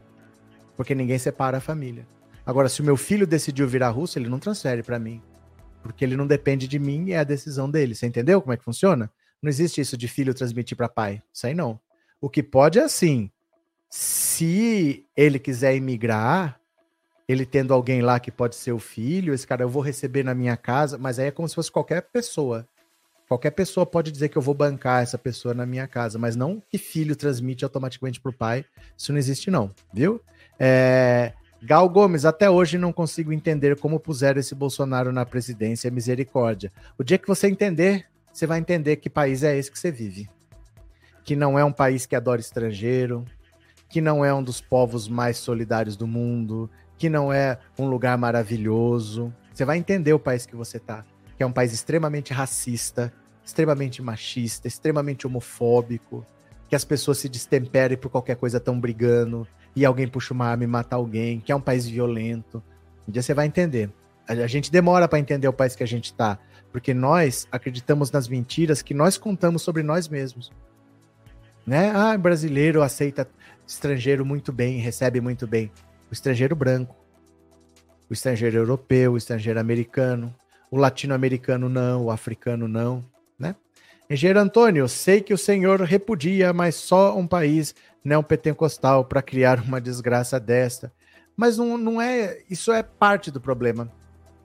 [0.77, 2.07] Porque ninguém separa a família.
[2.45, 5.23] Agora, se o meu filho decidiu virar russo, ele não transfere para mim.
[5.83, 7.95] Porque ele não depende de mim, é a decisão dele.
[7.95, 9.11] Você entendeu como é que funciona?
[9.41, 11.23] Não existe isso de filho transmitir para pai.
[11.33, 11.81] Isso aí não.
[12.21, 13.31] O que pode é assim:
[13.89, 16.61] se ele quiser imigrar,
[17.27, 20.35] ele tendo alguém lá que pode ser o filho, esse cara eu vou receber na
[20.35, 22.69] minha casa, mas aí é como se fosse qualquer pessoa.
[23.29, 26.63] Qualquer pessoa pode dizer que eu vou bancar essa pessoa na minha casa, mas não
[26.71, 28.65] que filho transmite automaticamente para o pai.
[28.97, 30.21] Isso não existe, não, viu?
[30.59, 36.73] É, Gal Gomes, até hoje não consigo entender como puseram esse Bolsonaro na presidência, misericórdia.
[36.97, 40.31] O dia que você entender, você vai entender que país é esse que você vive.
[41.23, 43.27] Que não é um país que adora estrangeiro,
[43.91, 48.17] que não é um dos povos mais solidários do mundo, que não é um lugar
[48.17, 49.35] maravilhoso.
[49.53, 51.05] Você vai entender o país que você tá,
[51.39, 53.13] que é um país extremamente racista,
[53.45, 56.27] extremamente machista, extremamente homofóbico,
[56.69, 59.47] que as pessoas se destemperem por qualquer coisa tão brigando,
[59.77, 62.61] e alguém puxa uma arma e mata alguém, que é um país violento.
[63.07, 63.89] Um dia você vai entender.
[64.27, 66.41] A gente demora para entender o país que a gente tá,
[66.73, 70.51] porque nós acreditamos nas mentiras que nós contamos sobre nós mesmos.
[71.65, 71.93] Né?
[71.95, 73.29] Ah, brasileiro aceita
[73.65, 75.71] estrangeiro muito bem, recebe muito bem.
[76.11, 76.97] O estrangeiro branco,
[78.11, 80.35] o estrangeiro europeu, o estrangeiro americano,
[80.71, 83.05] o latino-americano não, o africano não,
[83.39, 83.55] né?
[84.11, 89.81] Engenheiro Antônio, sei que o senhor repudia, mas só um país neopentecostal para criar uma
[89.81, 90.93] desgraça desta.
[91.37, 92.39] Mas não, não é.
[92.51, 93.93] Isso é parte do problema.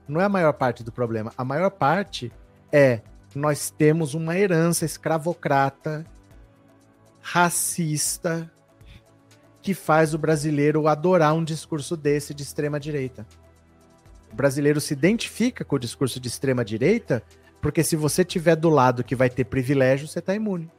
[0.07, 1.31] Não é a maior parte do problema.
[1.38, 2.31] A maior parte
[2.71, 3.01] é
[3.33, 6.05] nós temos uma herança escravocrata,
[7.21, 8.51] racista,
[9.62, 13.25] que faz o brasileiro adorar um discurso desse de extrema direita.
[14.34, 17.24] Brasileiro se identifica com o discurso de extrema direita
[17.63, 20.69] porque se você tiver do lado que vai ter privilégio, você está imune.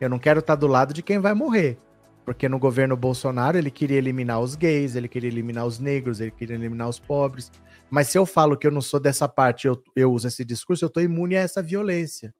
[0.00, 1.78] Eu não quero estar tá do lado de quem vai morrer.
[2.24, 6.32] Porque no governo Bolsonaro ele queria eliminar os gays, ele queria eliminar os negros, ele
[6.32, 7.52] queria eliminar os pobres.
[7.88, 10.84] Mas se eu falo que eu não sou dessa parte, eu, eu uso esse discurso,
[10.84, 12.34] eu estou imune a essa violência.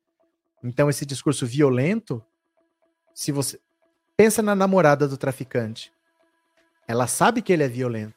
[0.61, 2.21] Então, esse discurso violento,
[3.15, 3.61] se você.
[4.17, 5.93] Pensa na namorada do traficante.
[6.89, 8.16] Ela sabe que ele é violento,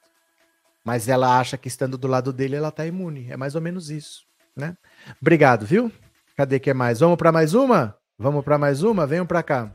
[0.83, 3.27] mas ela acha que estando do lado dele ela está imune.
[3.29, 4.75] É mais ou menos isso, né?
[5.21, 5.91] Obrigado, viu?
[6.35, 6.99] Cadê que é mais?
[6.99, 7.95] Vamos para mais uma?
[8.17, 9.05] Vamos para mais uma?
[9.05, 9.71] Venham para cá.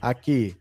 [0.00, 0.56] Aqui.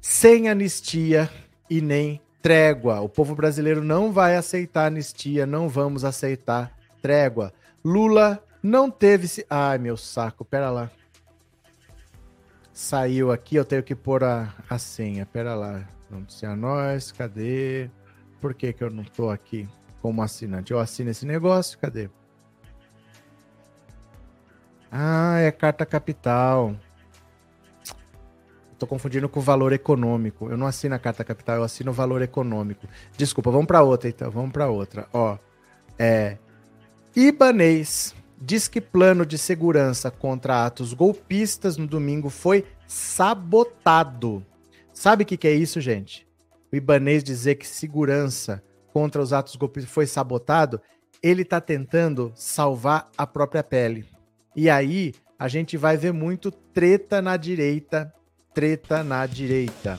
[0.00, 1.30] Sem anistia
[1.68, 3.00] e nem trégua.
[3.00, 7.52] O povo brasileiro não vai aceitar anistia, não vamos aceitar trégua.
[7.82, 9.26] Lula não teve.
[9.28, 9.46] Se...
[9.48, 10.90] Ai, meu saco, pera lá.
[12.72, 15.24] Saiu aqui, eu tenho que pôr a, a senha.
[15.24, 15.88] Pera lá.
[16.28, 17.90] Ser a nós, cadê?
[18.40, 19.68] Por que, que eu não tô aqui
[20.00, 20.72] como assinante?
[20.72, 22.08] Eu assino esse negócio, cadê?
[24.90, 26.74] Ah, é carta capital.
[28.78, 30.48] Tô confundindo com o valor econômico.
[30.50, 32.86] Eu não assino a carta capital, eu assino o valor econômico.
[33.16, 35.08] Desculpa, vamos para outra então, vamos para outra.
[35.12, 35.36] Ó,
[35.98, 36.38] é
[37.16, 38.14] Ibanês
[38.44, 44.44] diz que plano de segurança contra atos golpistas no domingo foi sabotado.
[44.94, 46.26] Sabe o que, que é isso, gente?
[46.72, 50.80] O Ibanês dizer que segurança contra os atos golpistas foi sabotado,
[51.20, 54.06] ele está tentando salvar a própria pele.
[54.54, 58.14] E aí a gente vai ver muito treta na direita,
[58.54, 59.98] treta na direita.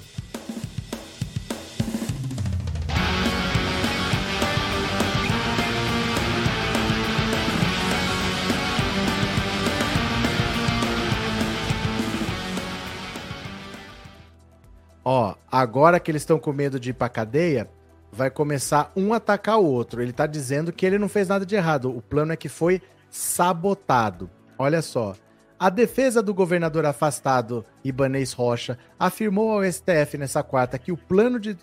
[15.07, 17.69] Ó, agora que eles estão com medo de ir pra cadeia,
[18.11, 20.01] vai começar um atacar o outro.
[20.01, 21.95] Ele tá dizendo que ele não fez nada de errado.
[21.95, 24.27] O plano é que foi sabotado.
[24.57, 25.15] Olha só.
[25.57, 31.39] A defesa do governador afastado Ibanês Rocha afirmou ao STF nessa quarta que o plano
[31.39, 31.53] de,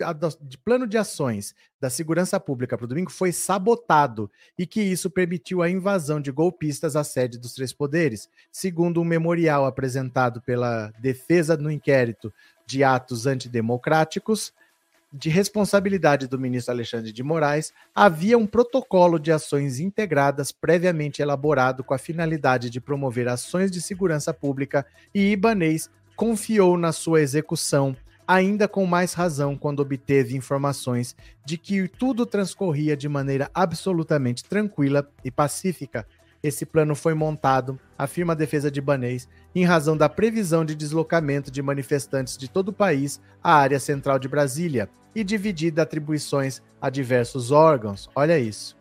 [0.40, 5.10] de, plano de ações da segurança pública para o domingo foi sabotado e que isso
[5.10, 10.90] permitiu a invasão de golpistas à sede dos três poderes, segundo um memorial apresentado pela
[10.98, 12.32] defesa no inquérito
[12.66, 14.52] de atos antidemocráticos
[15.12, 21.84] de responsabilidade do ministro Alexandre de Moraes, havia um protocolo de ações integradas previamente elaborado
[21.84, 27.94] com a finalidade de promover ações de segurança pública e Ibanês confiou na sua execução,
[28.26, 35.06] ainda com mais razão quando obteve informações de que tudo transcorria de maneira absolutamente tranquila
[35.22, 36.06] e pacífica.
[36.42, 41.50] Esse plano foi montado, afirma a defesa de Ibanês, em razão da previsão de deslocamento
[41.50, 46.90] de manifestantes de todo o país à área central de Brasília e dividida atribuições a
[46.90, 48.10] diversos órgãos.
[48.14, 48.76] Olha isso.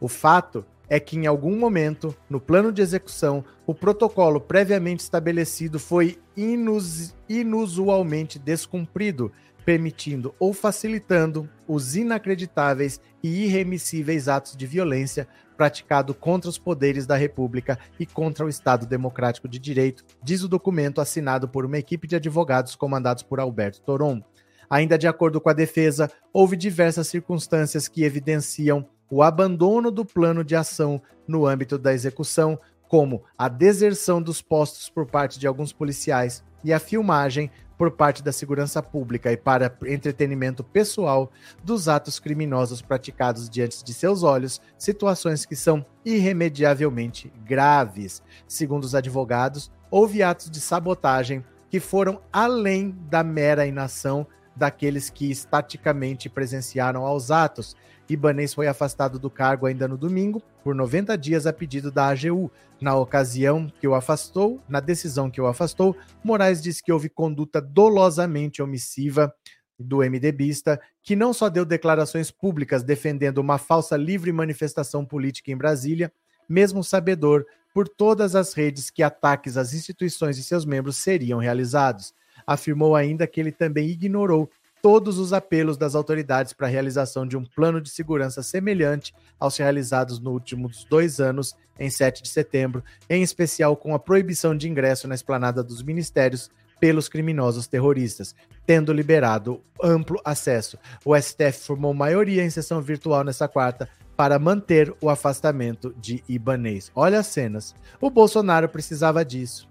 [0.00, 5.78] O fato é que, em algum momento, no plano de execução, o protocolo previamente estabelecido
[5.78, 9.30] foi inus inusualmente descumprido,
[9.66, 17.16] permitindo ou facilitando os inacreditáveis e irremissíveis atos de violência praticado contra os poderes da
[17.16, 22.06] República e contra o Estado Democrático de Direito, diz o documento assinado por uma equipe
[22.06, 24.22] de advogados comandados por Alberto Toron.
[24.70, 30.44] Ainda de acordo com a defesa, houve diversas circunstâncias que evidenciam o abandono do plano
[30.44, 32.56] de ação no âmbito da execução,
[32.88, 38.24] como a deserção dos postos por parte de alguns policiais e a filmagem por parte
[38.24, 41.30] da segurança pública e para entretenimento pessoal
[41.62, 48.20] dos atos criminosos praticados diante de seus olhos, situações que são irremediavelmente graves.
[48.48, 55.30] Segundo os advogados, houve atos de sabotagem que foram além da mera inação daqueles que
[55.30, 57.76] estaticamente presenciaram aos atos,
[58.08, 62.50] Ibanês foi afastado do cargo ainda no domingo, por 90 dias a pedido da AGU.
[62.80, 67.60] Na ocasião que o afastou, na decisão que o afastou, Moraes disse que houve conduta
[67.60, 69.34] dolosamente omissiva
[69.78, 75.56] do MDBista, que não só deu declarações públicas defendendo uma falsa livre manifestação política em
[75.56, 76.12] Brasília,
[76.48, 82.12] mesmo sabedor por todas as redes que ataques às instituições e seus membros seriam realizados.
[82.46, 84.50] Afirmou ainda que ele também ignorou
[84.82, 89.56] todos os apelos das autoridades para a realização de um plano de segurança semelhante aos
[89.56, 94.68] realizados nos últimos dois anos, em 7 de setembro, em especial com a proibição de
[94.68, 100.78] ingresso na esplanada dos ministérios pelos criminosos terroristas, tendo liberado amplo acesso.
[101.04, 106.90] O STF formou maioria em sessão virtual nessa quarta para manter o afastamento de Ibanês.
[106.94, 107.74] Olha as cenas.
[108.00, 109.68] O Bolsonaro precisava disso.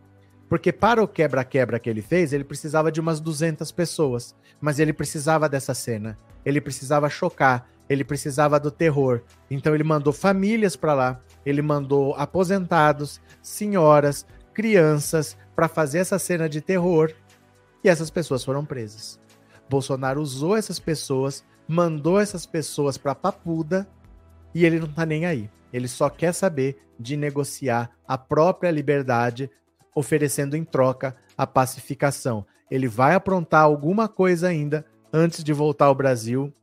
[0.50, 4.36] Porque para o quebra-quebra que ele fez, ele precisava de umas 200 pessoas.
[4.62, 6.18] Mas ele precisava dessa cena.
[6.46, 7.68] Ele precisava chocar.
[7.90, 9.22] Ele precisava do terror.
[9.50, 11.22] Então ele mandou famílias para lá.
[11.46, 17.12] Ele mandou aposentados, senhoras, crianças para fazer essa cena de terror.
[17.84, 19.20] E essas pessoas foram presas.
[19.70, 23.88] Bolsonaro usou essas pessoas, mandou essas pessoas para Papuda
[24.54, 25.50] e ele não tá nem aí.
[25.72, 29.52] Ele só quer saber de negociar a própria liberdade
[29.98, 32.46] oferecendo em troca a pacificação.
[32.70, 36.54] Ele vai aprontar alguma coisa ainda antes de voltar ao Brasil.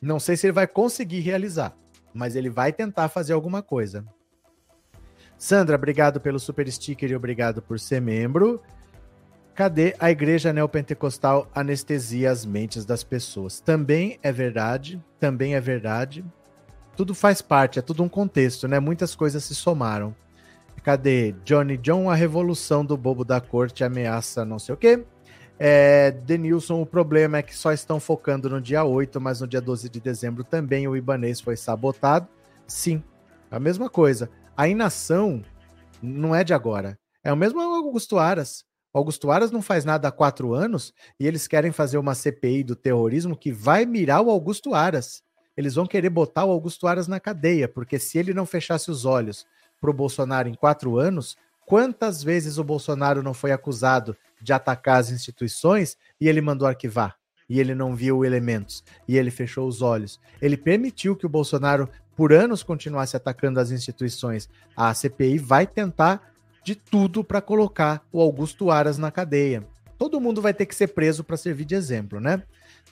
[0.00, 1.76] Não sei se ele vai conseguir realizar,
[2.14, 4.04] mas ele vai tentar fazer alguma coisa.
[5.36, 8.62] Sandra, obrigado pelo super sticker e obrigado por ser membro.
[9.56, 13.58] Cadê a igreja neopentecostal anestesia as mentes das pessoas?
[13.58, 16.24] Também é verdade, também é verdade.
[16.96, 18.78] Tudo faz parte, é tudo um contexto, né?
[18.78, 20.14] Muitas coisas se somaram.
[20.82, 21.32] Cadê?
[21.44, 25.04] Johnny John, a revolução do bobo da corte ameaça não sei o quê.
[25.56, 29.60] É, Denilson, o problema é que só estão focando no dia 8, mas no dia
[29.60, 32.26] 12 de dezembro também o Ibanês foi sabotado.
[32.66, 33.00] Sim,
[33.48, 34.28] a mesma coisa.
[34.56, 35.40] A inação
[36.02, 36.98] não é de agora.
[37.22, 38.64] É o mesmo Augusto Aras.
[38.92, 42.74] Augusto Aras não faz nada há quatro anos e eles querem fazer uma CPI do
[42.74, 45.22] terrorismo que vai mirar o Augusto Aras.
[45.56, 49.04] Eles vão querer botar o Augusto Aras na cadeia, porque se ele não fechasse os
[49.04, 49.46] olhos
[49.82, 55.00] para o Bolsonaro em quatro anos, quantas vezes o Bolsonaro não foi acusado de atacar
[55.00, 57.16] as instituições e ele mandou arquivar?
[57.48, 60.20] E ele não viu elementos, e ele fechou os olhos.
[60.40, 64.48] Ele permitiu que o Bolsonaro, por anos, continuasse atacando as instituições.
[64.76, 69.66] A CPI vai tentar de tudo para colocar o Augusto Aras na cadeia.
[69.98, 72.42] Todo mundo vai ter que ser preso para servir de exemplo, né?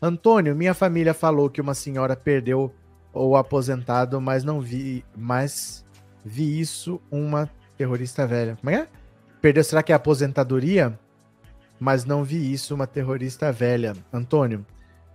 [0.03, 2.75] Antônio, minha família falou que uma senhora perdeu
[3.15, 5.85] o aposentado, mas não vi, mas
[6.25, 8.57] Vi isso uma terrorista velha.
[8.57, 8.87] Como é?
[9.41, 10.99] Perdeu, será que é aposentadoria?
[11.79, 13.95] Mas não vi isso uma terrorista velha.
[14.13, 14.67] Antônio,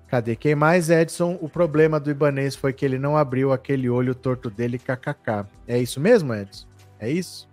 [0.07, 0.35] cadê?
[0.35, 1.37] Quem mais, Edson?
[1.39, 5.45] O problema do Ibanês foi que ele não abriu aquele olho torto dele, kkk.
[5.67, 6.65] É isso mesmo, Edson?
[6.99, 7.47] É isso?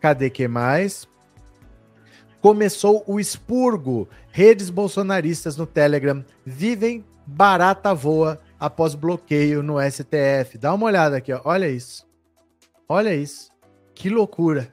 [0.00, 1.06] Cadê quem mais?
[2.40, 4.08] Começou o expurgo.
[4.32, 10.56] Redes bolsonaristas no Telegram vivem barata voa após bloqueio no STF.
[10.56, 11.42] Dá uma olhada aqui, ó.
[11.44, 12.07] olha isso.
[12.90, 13.50] Olha isso.
[13.94, 14.72] Que loucura.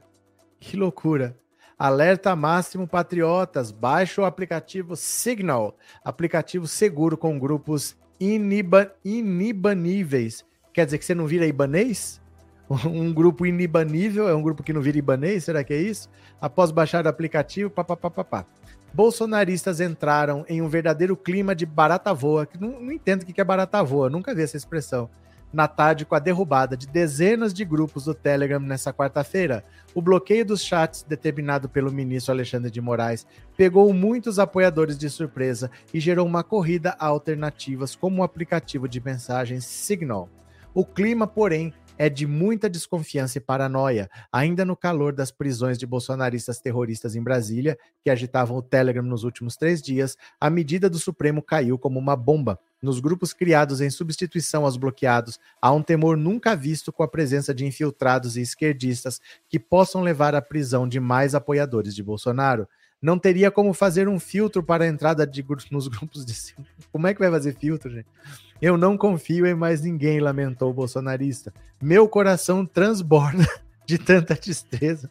[0.57, 1.37] Que loucura.
[1.77, 3.71] Alerta máximo patriotas.
[3.71, 10.45] Baixe o aplicativo Signal, aplicativo seguro com grupos iniba, inibaníveis.
[10.73, 12.21] Quer dizer que você não vira ibanês?
[12.87, 15.43] Um grupo inibanível é um grupo que não vira ibanês?
[15.43, 16.09] Será que é isso?
[16.41, 18.43] Após baixar o aplicativo, papapá.
[18.91, 22.47] Bolsonaristas entraram em um verdadeiro clima de barata voa.
[22.59, 25.09] Não, não entendo o que é barata voa, nunca vi essa expressão
[25.55, 29.63] na tarde com a derrubada de dezenas de grupos do Telegram nessa quarta-feira.
[29.93, 33.25] O bloqueio dos chats, determinado pelo ministro Alexandre de Moraes,
[33.55, 38.99] pegou muitos apoiadores de surpresa e gerou uma corrida a alternativas como o aplicativo de
[38.99, 40.29] mensagens Signal.
[40.73, 45.85] O clima, porém, é de muita desconfiança e paranoia, ainda no calor das prisões de
[45.85, 50.99] bolsonaristas terroristas em Brasília, que agitavam o Telegram nos últimos três dias, a medida do
[50.99, 52.59] Supremo caiu como uma bomba.
[52.85, 57.51] Nos grupos criados em substituição aos bloqueados, há um temor nunca visto com a presença
[57.51, 59.19] de infiltrados e esquerdistas
[59.49, 62.67] que possam levar à prisão de mais apoiadores de Bolsonaro
[63.01, 66.35] não teria como fazer um filtro para a entrada de, nos grupos de.
[66.91, 68.07] Como é que vai fazer filtro, gente?
[68.61, 71.51] Eu não confio em mais ninguém, lamentou o bolsonarista.
[71.81, 73.47] Meu coração transborda
[73.83, 75.09] de tanta tristeza,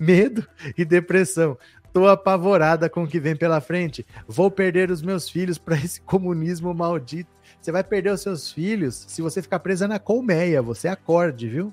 [0.00, 0.44] medo
[0.76, 1.56] e depressão.
[1.94, 4.04] Tô apavorada com o que vem pela frente.
[4.26, 7.30] Vou perder os meus filhos para esse comunismo maldito.
[7.60, 10.60] Você vai perder os seus filhos se você ficar presa na colmeia.
[10.60, 11.72] Você acorde, viu?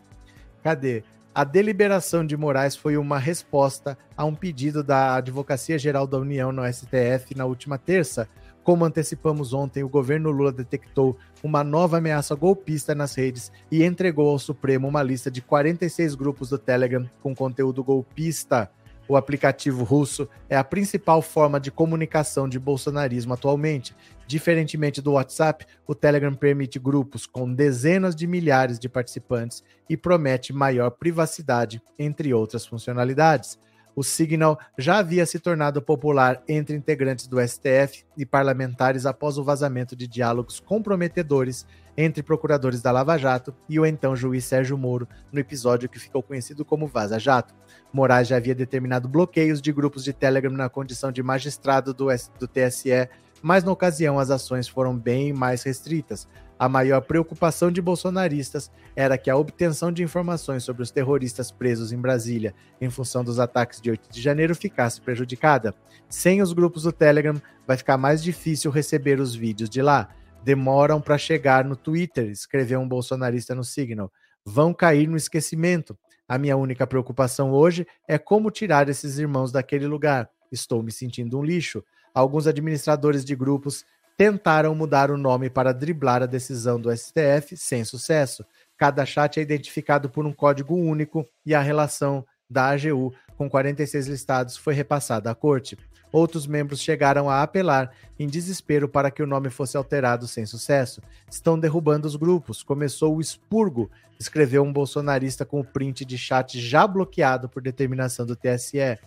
[0.61, 1.03] Cadê?
[1.33, 6.51] A deliberação de Moraes foi uma resposta a um pedido da Advocacia Geral da União
[6.51, 8.29] no STF na última terça.
[8.63, 14.29] Como antecipamos ontem, o governo Lula detectou uma nova ameaça golpista nas redes e entregou
[14.29, 18.69] ao Supremo uma lista de 46 grupos do Telegram com conteúdo golpista.
[19.11, 23.93] O aplicativo russo é a principal forma de comunicação de bolsonarismo atualmente.
[24.25, 30.53] Diferentemente do WhatsApp, o Telegram permite grupos com dezenas de milhares de participantes e promete
[30.53, 33.59] maior privacidade, entre outras funcionalidades.
[33.95, 39.43] O Signal já havia se tornado popular entre integrantes do STF e parlamentares após o
[39.43, 41.65] vazamento de diálogos comprometedores
[41.97, 46.23] entre procuradores da Lava Jato e o então juiz Sérgio Moro no episódio que ficou
[46.23, 47.53] conhecido como Vaza Jato.
[47.91, 52.07] Moraes já havia determinado bloqueios de grupos de Telegram na condição de magistrado do,
[52.39, 53.09] do TSE,
[53.41, 56.27] mas na ocasião as ações foram bem mais restritas.
[56.61, 61.91] A maior preocupação de bolsonaristas era que a obtenção de informações sobre os terroristas presos
[61.91, 65.73] em Brasília em função dos ataques de 8 de janeiro ficasse prejudicada.
[66.07, 70.09] Sem os grupos do Telegram, vai ficar mais difícil receber os vídeos de lá.
[70.43, 74.11] Demoram para chegar no Twitter, escreveu um bolsonarista no Signal.
[74.45, 75.97] Vão cair no esquecimento.
[76.27, 80.29] A minha única preocupação hoje é como tirar esses irmãos daquele lugar.
[80.51, 81.83] Estou me sentindo um lixo.
[82.13, 83.85] Alguns administradores de grupos
[84.17, 88.45] tentaram mudar o nome para driblar a decisão do STF, sem sucesso.
[88.77, 94.07] Cada chat é identificado por um código único e a relação da AGU com 46
[94.07, 95.77] listados foi repassada à corte.
[96.11, 101.01] Outros membros chegaram a apelar em desespero para que o nome fosse alterado sem sucesso.
[101.29, 102.61] Estão derrubando os grupos.
[102.61, 103.89] Começou o expurgo,
[104.19, 108.99] escreveu um bolsonarista com o print de chat já bloqueado por determinação do TSE.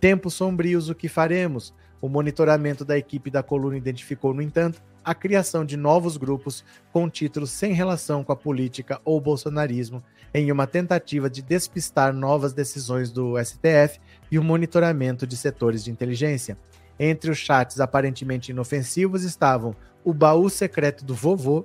[0.00, 1.74] Tempos sombrios, o que faremos?
[2.00, 7.08] O monitoramento da equipe da coluna identificou, no entanto, a criação de novos grupos com
[7.08, 10.02] títulos sem relação com a política ou bolsonarismo,
[10.34, 15.90] em uma tentativa de despistar novas decisões do STF e o monitoramento de setores de
[15.90, 16.58] inteligência.
[16.98, 21.64] Entre os chats aparentemente inofensivos estavam o baú secreto do vovô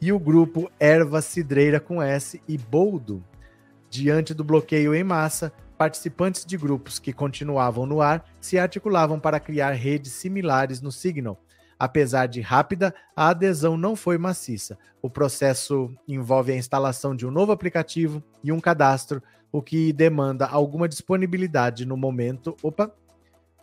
[0.00, 3.24] e o grupo Erva Cidreira com S e Boldo.
[3.88, 5.52] Diante do bloqueio em massa,
[5.82, 11.42] participantes de grupos que continuavam no ar se articulavam para criar redes similares no Signal.
[11.76, 14.78] Apesar de rápida, a adesão não foi maciça.
[15.02, 19.20] O processo envolve a instalação de um novo aplicativo e um cadastro,
[19.50, 22.94] o que demanda alguma disponibilidade no momento opa,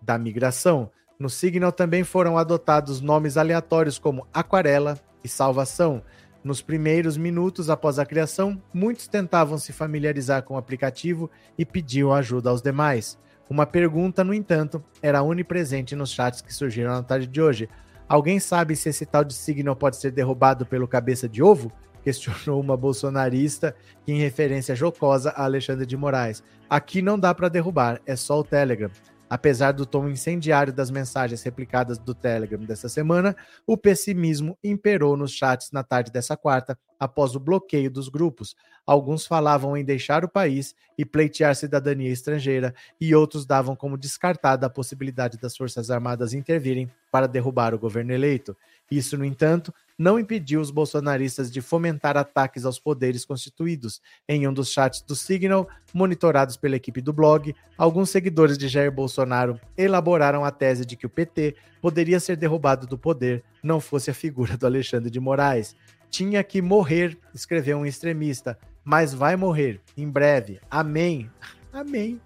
[0.01, 0.91] da migração.
[1.17, 6.03] No Signal também foram adotados nomes aleatórios como Aquarela e Salvação.
[6.43, 12.13] Nos primeiros minutos após a criação, muitos tentavam se familiarizar com o aplicativo e pediam
[12.13, 13.17] ajuda aos demais.
[13.49, 17.67] Uma pergunta, no entanto, era onipresente nos chats que surgiram na tarde de hoje.
[18.07, 21.71] Alguém sabe se esse tal de Signal pode ser derrubado pelo cabeça de ovo?
[22.03, 23.75] Questionou uma bolsonarista
[24.07, 26.41] em referência jocosa a Alexandre de Moraes.
[26.69, 28.89] Aqui não dá para derrubar, é só o Telegram.
[29.29, 33.35] Apesar do tom incendiário das mensagens replicadas do Telegram dessa semana,
[33.67, 38.55] o pessimismo imperou nos chats na tarde dessa quarta, após o bloqueio dos grupos.
[38.85, 44.65] Alguns falavam em deixar o país e pleitear cidadania estrangeira, e outros davam como descartada
[44.65, 48.57] a possibilidade das Forças Armadas intervirem para derrubar o governo eleito.
[48.89, 54.01] Isso, no entanto, não impediu os bolsonaristas de fomentar ataques aos poderes constituídos.
[54.27, 58.91] Em um dos chats do Signal, monitorados pela equipe do blog, alguns seguidores de Jair
[58.91, 64.09] Bolsonaro elaboraram a tese de que o PT poderia ser derrubado do poder não fosse
[64.09, 65.75] a figura do Alexandre de Moraes.
[66.09, 70.59] Tinha que morrer, escreveu um extremista, mas vai morrer em breve.
[70.69, 71.29] Amém.
[71.71, 72.19] Amém.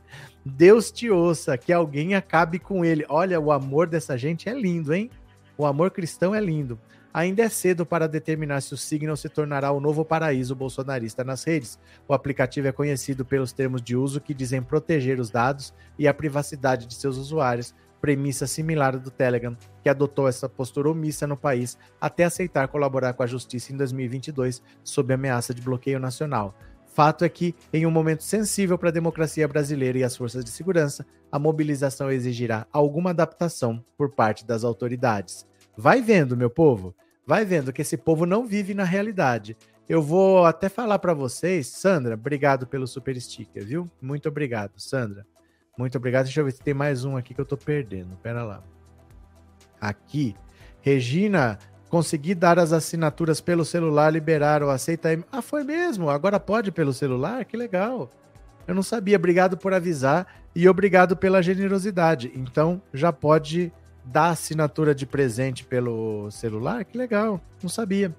[0.45, 3.05] Deus te ouça, que alguém acabe com ele.
[3.09, 5.09] Olha, o amor dessa gente é lindo, hein?
[5.57, 6.79] O amor cristão é lindo.
[7.13, 11.43] ainda é cedo para determinar se o Signal se tornará o novo paraíso bolsonarista nas
[11.43, 11.77] redes.
[12.07, 16.13] O aplicativo é conhecido pelos termos de uso que dizem proteger os dados e a
[16.13, 21.77] privacidade de seus usuários, premissa similar do Telegram, que adotou essa postura omissa no país
[22.01, 26.57] até aceitar colaborar com a justiça em 2022 sob ameaça de bloqueio nacional.
[26.93, 30.51] Fato é que, em um momento sensível para a democracia brasileira e as forças de
[30.51, 35.47] segurança, a mobilização exigirá alguma adaptação por parte das autoridades.
[35.75, 39.57] Vai vendo, meu povo, vai vendo que esse povo não vive na realidade.
[39.89, 43.89] Eu vou até falar para vocês, Sandra, obrigado pelo super sticker, viu?
[43.99, 45.25] Muito obrigado, Sandra.
[45.75, 46.25] Muito obrigado.
[46.25, 48.15] Deixa eu ver se tem mais um aqui que eu tô perdendo.
[48.17, 48.63] Pera lá.
[49.81, 50.35] Aqui.
[50.81, 51.57] Regina,
[51.93, 55.09] consegui dar as assinaturas pelo celular, liberaram, aceita.
[55.31, 56.09] Ah, foi mesmo?
[56.09, 57.45] Agora pode pelo celular?
[57.45, 58.09] Que legal.
[58.67, 59.15] Eu não sabia.
[59.15, 60.25] Obrigado por avisar
[60.55, 62.31] e obrigado pela generosidade.
[62.33, 63.71] Então, já pode
[64.03, 66.83] dar assinatura de presente pelo celular?
[66.83, 67.39] Que legal.
[67.61, 68.11] Não sabia.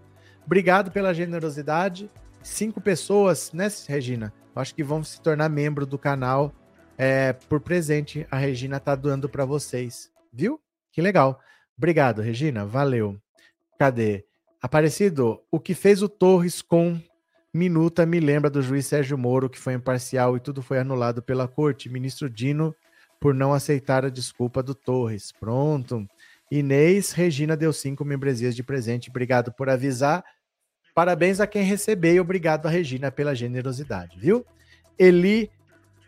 [0.47, 2.09] Obrigado pela generosidade.
[2.45, 4.33] Cinco pessoas, né, Regina?
[4.55, 6.55] Acho que vão se tornar membro do canal
[6.97, 10.61] é, por presente a Regina tá dando para vocês, viu?
[10.93, 11.41] Que legal.
[11.77, 12.65] Obrigado, Regina.
[12.65, 13.19] Valeu.
[13.79, 14.25] Cadê?
[14.61, 16.99] Aparecido, o que fez o Torres com
[17.53, 21.47] minuta me lembra do juiz Sérgio Moro, que foi imparcial e tudo foi anulado pela
[21.47, 21.89] corte.
[21.89, 22.75] Ministro Dino,
[23.21, 25.33] por não aceitar a desculpa do Torres.
[25.33, 26.07] Pronto.
[26.51, 29.11] Inês Regina deu cinco membresias de presente.
[29.11, 30.25] Obrigado por avisar.
[30.95, 34.47] Parabéns a quem recebeu e obrigado a Regina pela generosidade, viu?
[34.99, 35.51] Eli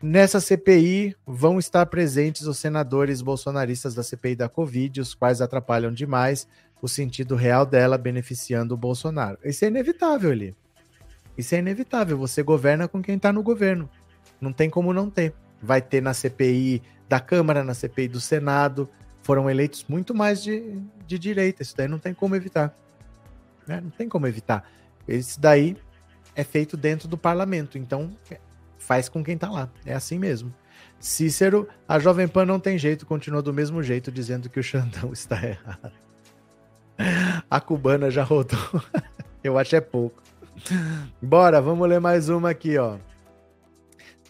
[0.02, 5.90] Nessa CPI vão estar presentes os senadores bolsonaristas da CPI da Covid, os quais atrapalham
[5.90, 6.46] demais
[6.80, 9.38] o sentido real dela beneficiando o Bolsonaro.
[9.44, 10.54] Isso é inevitável, ali.
[11.36, 12.16] Isso é inevitável.
[12.18, 13.88] Você governa com quem está no governo.
[14.40, 15.34] Não tem como não ter.
[15.60, 18.88] Vai ter na CPI da Câmara, na CPI do Senado.
[19.22, 21.62] Foram eleitos muito mais de, de direita.
[21.62, 22.76] Isso daí não tem como evitar.
[23.66, 23.80] Né?
[23.80, 24.68] Não tem como evitar.
[25.08, 25.76] Isso daí
[26.34, 27.76] é feito dentro do parlamento.
[27.76, 28.16] Então,
[28.78, 29.70] faz com quem tá lá.
[29.84, 30.54] É assim mesmo.
[30.98, 35.12] Cícero, a Jovem Pan não tem jeito, continua do mesmo jeito, dizendo que o Xandão
[35.12, 36.05] está errado.
[37.50, 38.58] A cubana já rodou.
[39.42, 40.22] Eu acho é pouco.
[41.20, 42.96] Bora, vamos ler mais uma aqui, ó.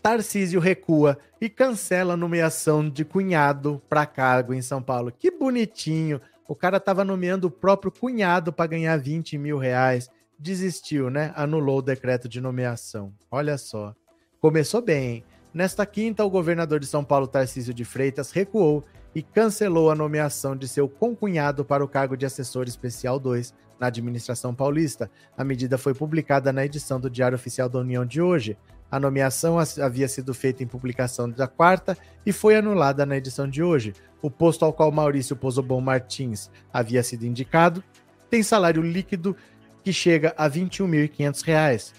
[0.02, 5.10] Tarcísio recua e cancela a nomeação de cunhado para cargo em São Paulo.
[5.10, 6.20] Que bonitinho.
[6.48, 10.08] O cara tava nomeando o próprio cunhado para ganhar 20 mil reais.
[10.38, 11.32] Desistiu, né?
[11.34, 13.12] Anulou o decreto de nomeação.
[13.30, 13.94] Olha só.
[14.40, 15.24] Começou bem.
[15.52, 18.84] Nesta quinta, o governador de São Paulo, Tarcísio de Freitas, recuou
[19.16, 23.86] e cancelou a nomeação de seu concunhado para o cargo de assessor especial 2 na
[23.86, 25.10] administração paulista.
[25.34, 28.58] A medida foi publicada na edição do Diário Oficial da União de hoje.
[28.90, 31.96] A nomeação havia sido feita em publicação da quarta
[32.26, 33.94] e foi anulada na edição de hoje.
[34.20, 37.82] O posto ao qual Maurício Pozobon Martins havia sido indicado
[38.28, 39.34] tem salário líquido
[39.82, 41.94] que chega a R$ 21.500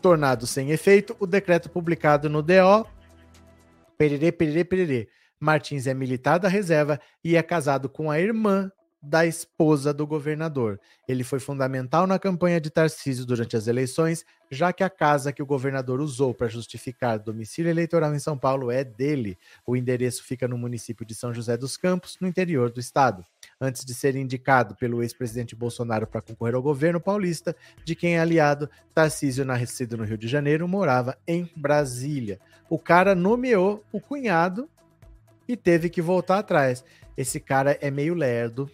[0.00, 2.86] tornado sem efeito o decreto publicado no DO.
[3.98, 5.08] Pererê, pererê, pererê.
[5.40, 8.70] Martins é militar da reserva e é casado com a irmã
[9.06, 10.80] da esposa do governador.
[11.06, 15.42] Ele foi fundamental na campanha de Tarcísio durante as eleições, já que a casa que
[15.42, 19.38] o governador usou para justificar domicílio eleitoral em São Paulo é dele.
[19.64, 23.24] O endereço fica no município de São José dos Campos, no interior do estado.
[23.60, 28.20] Antes de ser indicado pelo ex-presidente Bolsonaro para concorrer ao governo paulista, de quem é
[28.20, 32.40] aliado, Tarcísio, nascido no Rio de Janeiro, morava em Brasília.
[32.68, 34.68] O cara nomeou o cunhado
[35.48, 36.84] e teve que voltar atrás.
[37.16, 38.70] Esse cara é meio lerdo,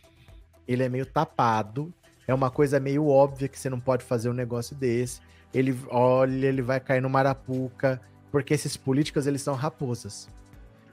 [0.66, 1.92] ele é meio tapado,
[2.26, 5.20] é uma coisa meio óbvia que você não pode fazer um negócio desse.
[5.52, 8.00] Ele olha, ele vai cair no marapuca,
[8.30, 10.28] porque esses políticos eles são raposas.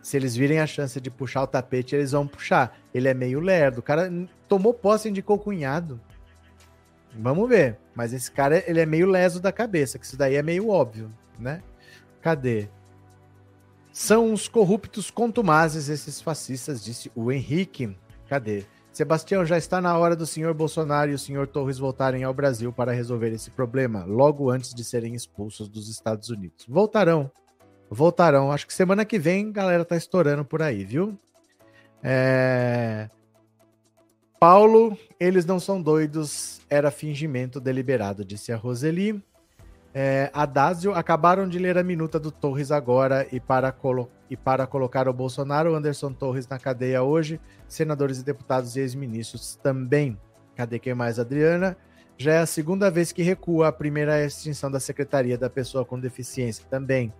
[0.01, 2.77] Se eles virem a chance de puxar o tapete, eles vão puxar.
[2.93, 3.79] Ele é meio lerdo.
[3.79, 4.11] O cara
[4.47, 5.99] tomou posse e indicou cunhado.
[7.17, 7.77] Vamos ver.
[7.93, 11.11] Mas esse cara, ele é meio leso da cabeça, que isso daí é meio óbvio,
[11.37, 11.61] né?
[12.21, 12.69] Cadê?
[13.91, 17.95] São os corruptos contumazes esses fascistas, disse o Henrique.
[18.27, 18.65] Cadê?
[18.91, 22.73] Sebastião, já está na hora do senhor Bolsonaro e o senhor Torres voltarem ao Brasil
[22.73, 26.65] para resolver esse problema, logo antes de serem expulsos dos Estados Unidos.
[26.67, 27.31] Voltarão.
[27.89, 28.51] Voltarão.
[28.51, 31.17] Acho que semana que vem, galera tá estourando por aí, viu?
[32.03, 33.09] É...
[34.39, 39.21] Paulo, eles não são doidos, era fingimento deliberado, disse a Roseli.
[39.93, 43.75] É, Adásio, acabaram de ler a minuta do Torres agora e para,
[44.29, 49.55] e para colocar o Bolsonaro, Anderson Torres na cadeia hoje, senadores e deputados e ex-ministros
[49.55, 50.17] também.
[50.55, 51.75] Cadê quem mais, Adriana?
[52.17, 55.99] Já é a segunda vez que recua, a primeira extinção da Secretaria da Pessoa com
[55.99, 57.13] Deficiência também.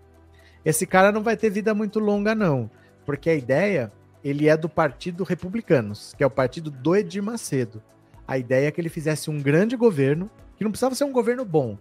[0.63, 2.69] Esse cara não vai ter vida muito longa, não,
[3.05, 3.91] porque a ideia,
[4.23, 7.81] ele é do Partido Republicanos, que é o partido do Edir Macedo.
[8.27, 11.45] A ideia é que ele fizesse um grande governo, que não precisava ser um governo
[11.45, 11.77] bom,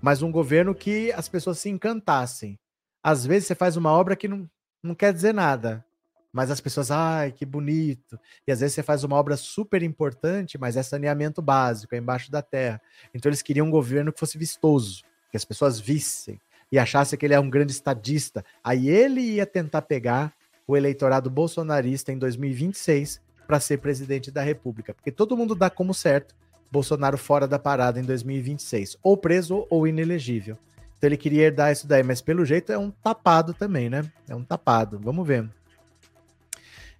[0.00, 2.58] mas um governo que as pessoas se encantassem.
[3.02, 4.48] Às vezes você faz uma obra que não,
[4.82, 5.84] não quer dizer nada,
[6.32, 8.18] mas as pessoas, ai, que bonito.
[8.46, 12.30] E às vezes você faz uma obra super importante, mas é saneamento básico, é embaixo
[12.30, 12.80] da terra.
[13.12, 16.40] Então eles queriam um governo que fosse vistoso, que as pessoas vissem
[16.70, 18.44] e achassem que ele é um grande estadista.
[18.62, 20.32] Aí ele ia tentar pegar
[20.66, 25.92] o eleitorado bolsonarista em 2026 para ser presidente da República, porque todo mundo dá como
[25.92, 26.36] certo
[26.70, 30.56] Bolsonaro fora da parada em 2026, ou preso ou inelegível.
[30.96, 34.04] Então ele queria herdar isso daí, mas pelo jeito é um tapado também, né?
[34.28, 35.00] É um tapado.
[35.02, 35.48] Vamos ver.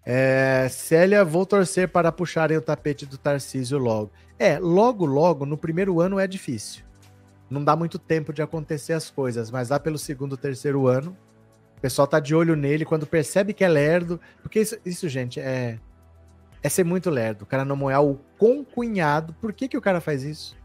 [0.04, 4.10] É, Célia, vou torcer para puxarem o tapete do Tarcísio logo.
[4.38, 6.82] É, logo, logo, no primeiro ano é difícil.
[7.50, 11.16] Não dá muito tempo de acontecer as coisas, mas lá pelo segundo, terceiro ano,
[11.76, 14.18] o pessoal tá de olho nele quando percebe que é lerdo.
[14.42, 15.78] Porque isso, isso gente, é,
[16.62, 17.42] é ser muito lerdo.
[17.42, 19.34] O cara é o concunhado.
[19.40, 20.56] Por que, que o cara faz isso?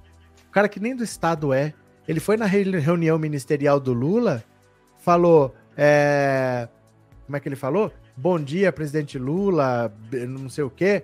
[0.47, 1.73] O cara que nem do Estado é.
[2.07, 4.43] Ele foi na reunião ministerial do Lula,
[4.99, 5.55] falou.
[5.75, 6.67] É...
[7.25, 7.91] Como é que ele falou?
[8.15, 9.93] Bom dia, presidente Lula,
[10.29, 11.03] não sei o quê.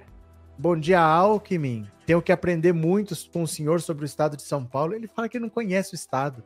[0.58, 1.88] Bom dia, Alckmin.
[2.06, 4.94] Tenho que aprender muito com o senhor sobre o estado de São Paulo.
[4.94, 6.44] Ele fala que não conhece o estado.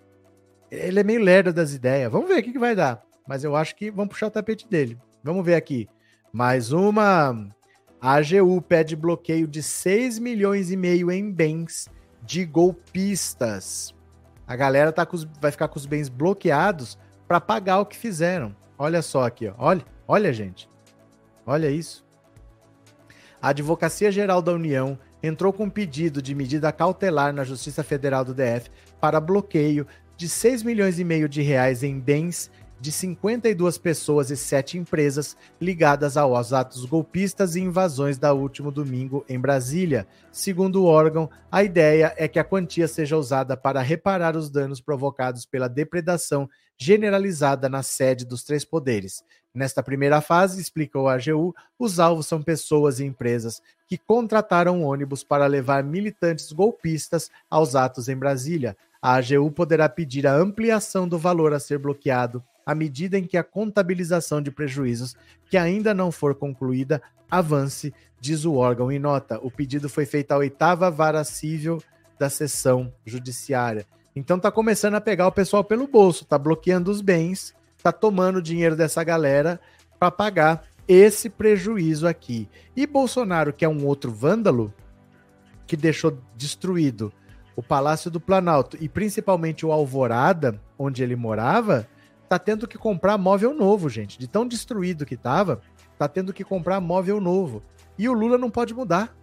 [0.72, 2.12] Ele é meio lerdo das ideias.
[2.12, 3.04] Vamos ver o que, que vai dar.
[3.28, 4.98] Mas eu acho que vamos puxar o tapete dele.
[5.24, 5.88] Vamos ver aqui.
[6.32, 7.50] Mais uma.
[8.06, 11.90] A AGU pede bloqueio de 6 milhões e meio em bens
[12.22, 13.96] de golpistas.
[14.46, 18.56] A galera tá os, vai ficar com os bens bloqueados para pagar o que fizeram.
[18.78, 19.56] Olha só aqui, ó.
[19.58, 19.84] olha.
[20.08, 20.70] Olha, gente.
[21.48, 22.06] Olha isso.
[23.42, 28.36] A Advocacia Geral da União entrou com pedido de medida cautelar na Justiça Federal do
[28.36, 28.70] DF
[29.02, 34.38] para bloqueio de 6 milhões e meio de reais em bens de 52 pessoas e
[34.38, 40.08] 7 empresas ligadas aos atos golpistas e invasões da último domingo em Brasília.
[40.32, 44.82] Segundo o órgão, a ideia é que a quantia seja usada para reparar os danos
[44.82, 49.24] provocados pela depredação generalizada na sede dos três poderes.
[49.54, 55.24] Nesta primeira fase, explicou a AGU, os alvos são pessoas e empresas que contrataram ônibus
[55.24, 58.76] para levar militantes golpistas aos atos em Brasília.
[59.02, 63.38] A AGU poderá pedir a ampliação do valor a ser bloqueado à medida em que
[63.38, 65.16] a contabilização de prejuízos,
[65.50, 69.40] que ainda não for concluída, avance, diz o órgão em nota.
[69.42, 71.82] O pedido foi feito à oitava vara civil
[72.18, 73.86] da sessão judiciária.
[74.16, 77.54] Então tá começando a pegar o pessoal pelo bolso, tá bloqueando os bens
[77.86, 79.60] tá tomando dinheiro dessa galera
[80.00, 82.50] para pagar esse prejuízo aqui.
[82.76, 84.74] E Bolsonaro, que é um outro vândalo,
[85.68, 87.14] que deixou destruído
[87.56, 91.88] o Palácio do Planalto e principalmente o Alvorada, onde ele morava,
[92.40, 94.18] tá tendo que comprar móvel novo, gente.
[94.18, 95.62] De tão destruído que tava,
[95.98, 97.64] tá tendo que comprar móvel novo.
[97.98, 99.16] E o Lula não pode mudar.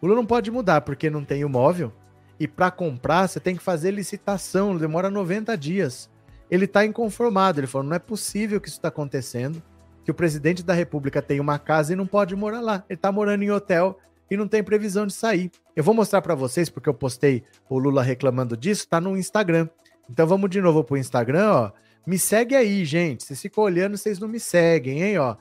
[0.00, 1.92] O Lula não pode mudar porque não tem o móvel.
[2.38, 6.10] E para comprar, você tem que fazer licitação, demora 90 dias
[6.50, 7.60] ele está inconformado.
[7.60, 9.62] Ele falou: não é possível que isso está acontecendo,
[10.04, 12.84] que o presidente da República tem uma casa e não pode morar lá.
[12.88, 13.98] Ele está morando em hotel
[14.30, 15.50] e não tem previsão de sair.
[15.76, 19.68] Eu vou mostrar para vocês, porque eu postei o Lula reclamando disso, tá no Instagram.
[20.08, 21.72] Então vamos de novo pro Instagram, ó.
[22.06, 23.24] Me segue aí, gente.
[23.24, 25.36] Vocês ficam olhando, vocês não me seguem, hein, ó.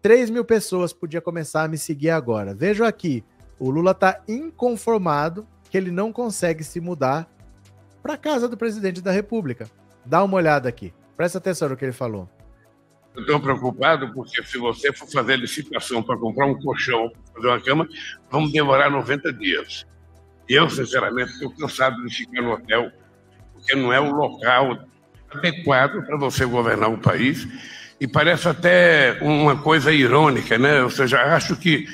[0.00, 2.54] 3 mil pessoas podia começar a me seguir agora.
[2.54, 3.24] Vejo aqui,
[3.58, 7.30] o Lula tá inconformado que ele não consegue se mudar
[8.02, 9.70] para casa do presidente da República.
[10.04, 10.92] Dá uma olhada aqui.
[11.16, 12.28] Presta atenção no que ele falou.
[13.14, 17.60] Eu estou preocupado porque se você for fazer licitação para comprar um colchão, fazer uma
[17.60, 17.88] cama,
[18.30, 19.86] vamos demorar 90 dias.
[20.48, 22.90] E eu, sinceramente, estou cansado de ficar no hotel,
[23.54, 24.78] porque não é o local
[25.34, 27.46] adequado para você governar o país.
[28.00, 30.82] E parece até uma coisa irônica, né?
[30.82, 31.86] Ou seja, acho que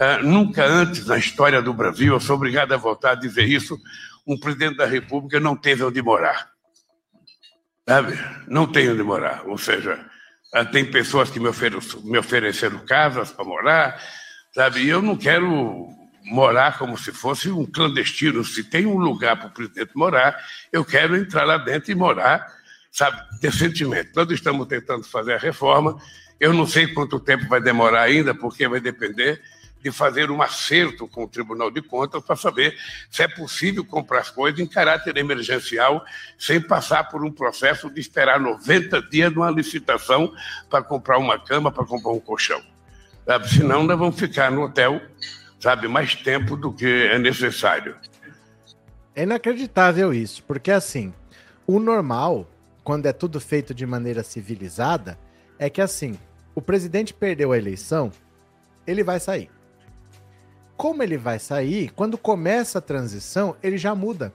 [0.00, 3.78] uh, nunca antes na história do Brasil, eu sou obrigado a voltar a dizer isso,
[4.26, 6.48] um presidente da República não teve onde morar
[7.88, 8.18] sabe?
[8.46, 9.44] Não tenho onde morar.
[9.46, 9.98] Ou seja,
[10.52, 11.48] ah, tem pessoas que me,
[12.04, 14.02] me ofereceram casas para morar,
[14.54, 14.82] sabe?
[14.82, 15.88] E eu não quero
[16.24, 18.44] morar como se fosse um clandestino.
[18.44, 20.38] Se tem um lugar para o presidente morar,
[20.70, 22.46] eu quero entrar lá dentro e morar,
[22.90, 24.10] sabe, decentemente.
[24.14, 25.98] Nós estamos tentando fazer a reforma.
[26.38, 29.40] Eu não sei quanto tempo vai demorar ainda, porque vai depender
[29.80, 32.76] de fazer um acerto com o Tribunal de Contas para saber
[33.08, 36.04] se é possível comprar as coisas em caráter emergencial,
[36.36, 40.32] sem passar por um processo de esperar 90 dias numa licitação
[40.68, 42.60] para comprar uma cama, para comprar um colchão.
[43.24, 43.48] Sabe?
[43.48, 45.00] Senão, nós vamos ficar no hotel
[45.60, 47.96] sabe, mais tempo do que é necessário.
[49.14, 51.12] É inacreditável isso, porque assim,
[51.66, 52.48] o normal,
[52.88, 55.18] quando é tudo feito de maneira civilizada,
[55.58, 56.18] é que assim,
[56.54, 58.10] o presidente perdeu a eleição,
[58.86, 59.50] ele vai sair
[60.78, 64.32] como ele vai sair, quando começa a transição, ele já muda.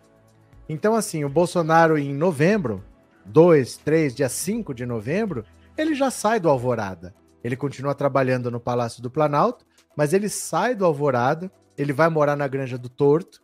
[0.67, 2.83] Então, assim, o Bolsonaro em novembro,
[3.25, 5.45] 2, 3, dia 5 de novembro,
[5.77, 7.15] ele já sai do Alvorada.
[7.41, 12.35] Ele continua trabalhando no Palácio do Planalto, mas ele sai do Alvorada, ele vai morar
[12.35, 13.41] na Granja do Torto.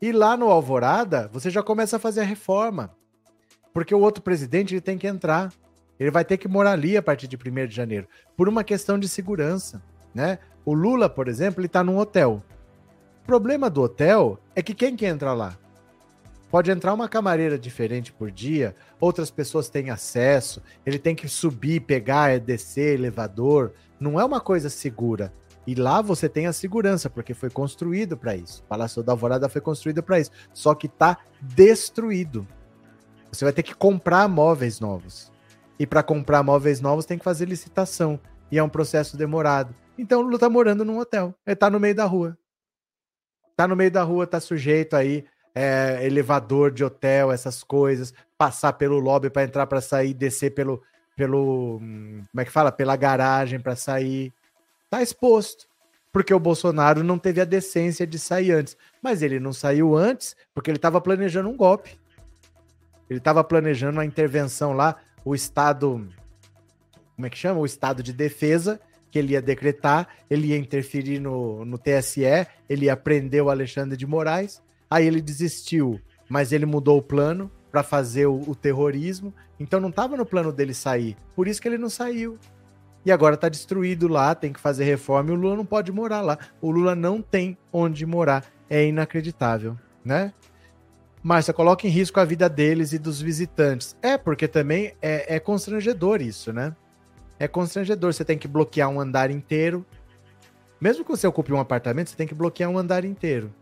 [0.00, 2.96] E lá no Alvorada, você já começa a fazer a reforma.
[3.76, 5.52] Porque o outro presidente ele tem que entrar.
[6.00, 8.98] Ele vai ter que morar ali a partir de 1 de janeiro, por uma questão
[8.98, 9.82] de segurança.
[10.14, 10.38] Né?
[10.64, 12.42] O Lula, por exemplo, ele está num hotel.
[13.22, 15.58] O problema do hotel é que quem que entra lá?
[16.50, 21.80] Pode entrar uma camareira diferente por dia, outras pessoas têm acesso, ele tem que subir,
[21.80, 23.74] pegar, descer, elevador.
[24.00, 25.30] Não é uma coisa segura.
[25.66, 28.62] E lá você tem a segurança, porque foi construído para isso.
[28.62, 30.30] O Palácio da Alvorada foi construído para isso.
[30.54, 32.48] Só que está destruído.
[33.36, 35.30] Você vai ter que comprar móveis novos.
[35.78, 38.18] E para comprar móveis novos tem que fazer licitação.
[38.50, 39.74] E é um processo demorado.
[39.98, 41.34] Então o Lula tá morando num hotel.
[41.46, 42.36] Ele tá no meio da rua.
[43.56, 45.24] Tá no meio da rua, tá sujeito aí
[45.56, 50.82] é, elevador de hotel, essas coisas, passar pelo lobby para entrar, para sair, descer pelo,
[51.16, 54.34] pelo, como é que fala, pela garagem para sair,
[54.90, 55.66] tá exposto,
[56.12, 60.36] porque o Bolsonaro não teve a decência de sair antes, mas ele não saiu antes
[60.54, 61.98] porque ele estava planejando um golpe,
[63.08, 66.08] ele estava planejando uma intervenção lá, o estado,
[67.14, 68.80] como é que chama, o estado de defesa
[69.10, 73.96] que ele ia decretar, ele ia interferir no, no TSE, ele ia prender o Alexandre
[73.96, 79.34] de Moraes Aí ele desistiu, mas ele mudou o plano para fazer o, o, terrorismo.
[79.58, 81.16] Então não estava no plano dele sair.
[81.34, 82.38] Por isso que ele não saiu.
[83.04, 86.20] E agora está destruído lá, tem que fazer reforma e o Lula não pode morar
[86.20, 86.38] lá.
[86.60, 88.44] O Lula não tem onde morar.
[88.68, 90.32] É inacreditável, né?
[91.26, 93.96] Márcia, coloca em risco a vida deles e dos visitantes.
[94.00, 96.72] É, porque também é, é constrangedor isso, né?
[97.36, 98.12] É constrangedor.
[98.12, 99.84] Você tem que bloquear um andar inteiro.
[100.80, 103.52] Mesmo que você ocupe um apartamento, você tem que bloquear um andar inteiro.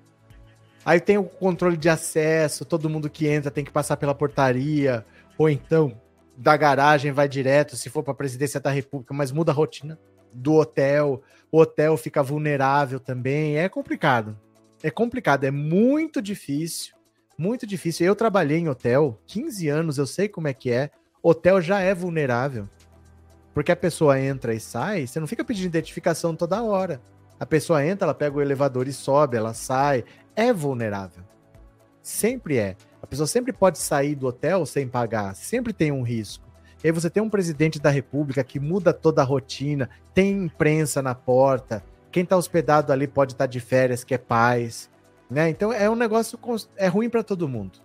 [0.84, 5.02] Aí tem o controle de acesso, todo mundo que entra tem que passar pela portaria,
[5.38, 5.98] ou então
[6.36, 9.98] da garagem vai direto, se for para a presidência da República, mas muda a rotina
[10.34, 14.38] do hotel, o hotel fica vulnerável também, é complicado.
[14.82, 16.94] É complicado, é muito difícil,
[17.36, 18.06] muito difícil.
[18.06, 20.90] Eu trabalhei em hotel 15 anos, eu sei como é que é.
[21.22, 22.68] Hotel já é vulnerável.
[23.52, 27.00] Porque a pessoa entra e sai, você não fica pedindo identificação toda hora.
[27.38, 30.04] A pessoa entra, ela pega o elevador e sobe, ela sai,
[30.34, 31.22] é vulnerável.
[32.02, 32.76] Sempre é.
[33.00, 36.44] A pessoa sempre pode sair do hotel sem pagar, sempre tem um risco.
[36.82, 41.00] E aí você tem um presidente da República que muda toda a rotina, tem imprensa
[41.00, 41.82] na porta,
[42.14, 44.88] quem está hospedado ali pode estar tá de férias, que é paz,
[45.30, 45.48] né?
[45.48, 46.38] Então é um negócio
[46.76, 47.78] é ruim para todo mundo.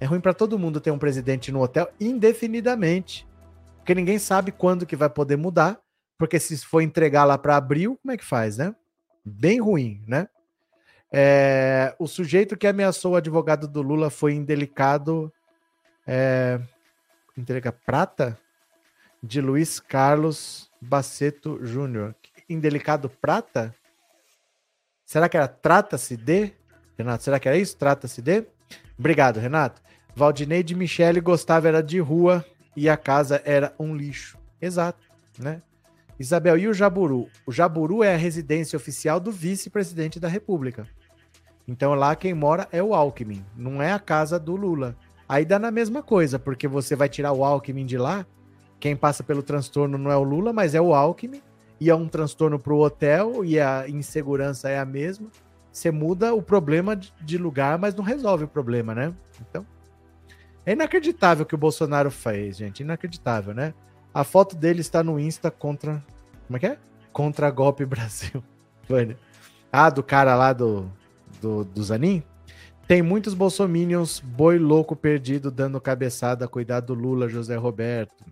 [0.00, 3.26] É ruim para todo mundo ter um presidente no hotel indefinidamente,
[3.78, 5.80] porque ninguém sabe quando que vai poder mudar,
[6.18, 8.74] porque se for entregar lá para abril, como é que faz, né?
[9.24, 10.28] Bem ruim, né?
[11.10, 15.32] É, o sujeito que ameaçou o advogado do Lula foi indelicado.
[16.06, 16.60] É,
[17.36, 18.38] indelicado prata?
[19.22, 22.14] De Luiz Carlos Baceto Júnior.
[22.48, 23.74] Indelicado prata?
[25.04, 26.52] Será que era trata-se de?
[26.98, 27.76] Renato, será que era isso?
[27.76, 28.44] Trata-se de?
[28.98, 29.80] Obrigado, Renato.
[30.14, 32.44] Valdinei de Michele gostava era de rua
[32.74, 34.38] e a casa era um lixo.
[34.60, 35.04] Exato,
[35.38, 35.60] né?
[36.18, 37.28] Isabel, e o Jaburu?
[37.46, 40.88] O Jaburu é a residência oficial do vice-presidente da República.
[41.68, 44.96] Então lá quem mora é o Alckmin, não é a casa do Lula.
[45.28, 48.24] Aí dá na mesma coisa, porque você vai tirar o Alckmin de lá,
[48.78, 51.42] quem passa pelo transtorno não é o Lula, mas é o Alckmin,
[51.80, 55.28] e é um transtorno para o hotel, e a insegurança é a mesma.
[55.76, 59.12] Você muda o problema de lugar, mas não resolve o problema, né?
[59.38, 59.66] Então,
[60.64, 62.80] é inacreditável o que o Bolsonaro fez, gente.
[62.80, 63.74] Inacreditável, né?
[64.14, 66.02] A foto dele está no Insta contra.
[66.46, 66.78] Como é que é?
[67.12, 68.42] Contra Golpe Brasil.
[69.70, 70.90] ah, do cara lá do,
[71.42, 72.22] do, do Zanin?
[72.88, 78.24] Tem muitos bolsominions, boi louco perdido, dando cabeçada, cuidado do Lula, José Roberto.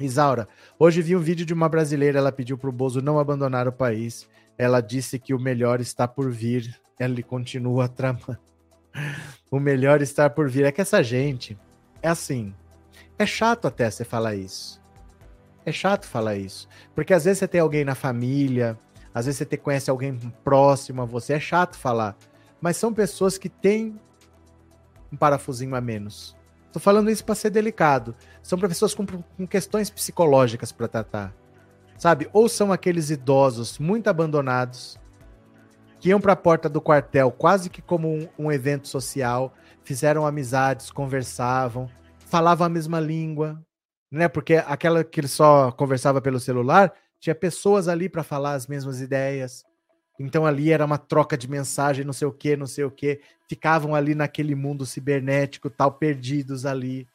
[0.00, 0.48] Isaura,
[0.78, 4.26] hoje vi um vídeo de uma brasileira, ela pediu pro Bozo não abandonar o país.
[4.56, 6.78] Ela disse que o melhor está por vir.
[6.98, 8.38] Ele continua tramando.
[9.50, 10.64] o melhor está por vir.
[10.64, 11.58] É que essa gente
[12.02, 12.54] é assim.
[13.18, 14.80] É chato até você falar isso.
[15.64, 16.68] É chato falar isso.
[16.94, 18.78] Porque às vezes você tem alguém na família,
[19.14, 22.16] às vezes você conhece alguém próximo a você, é chato falar.
[22.60, 23.98] Mas são pessoas que têm
[25.12, 26.36] um parafusinho a menos.
[26.72, 28.16] Tô falando isso para ser delicado.
[28.42, 31.34] São pessoas com, com questões psicológicas para tratar.
[32.04, 32.28] Sabe?
[32.34, 34.98] Ou são aqueles idosos muito abandonados
[35.98, 40.26] que iam para a porta do quartel quase que como um, um evento social, fizeram
[40.26, 41.88] amizades, conversavam,
[42.26, 43.58] falavam a mesma língua,
[44.10, 44.28] né?
[44.28, 49.00] Porque aquela que ele só conversava pelo celular, tinha pessoas ali para falar as mesmas
[49.00, 49.64] ideias.
[50.20, 53.22] Então ali era uma troca de mensagem, não sei o que, não sei o que.
[53.48, 57.08] Ficavam ali naquele mundo cibernético, tal, perdidos ali.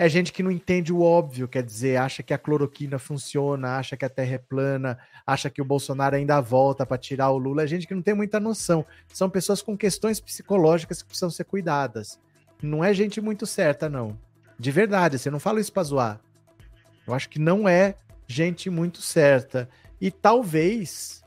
[0.00, 3.98] É gente que não entende o óbvio, quer dizer, acha que a cloroquina funciona, acha
[3.98, 7.64] que a Terra é plana, acha que o Bolsonaro ainda volta para tirar o Lula.
[7.64, 8.82] É gente que não tem muita noção.
[9.12, 12.18] São pessoas com questões psicológicas que precisam ser cuidadas.
[12.62, 14.18] Não é gente muito certa, não.
[14.58, 16.20] De verdade, você não fala isso para zoar.
[17.06, 17.94] Eu acho que não é
[18.26, 19.68] gente muito certa.
[20.00, 21.22] E talvez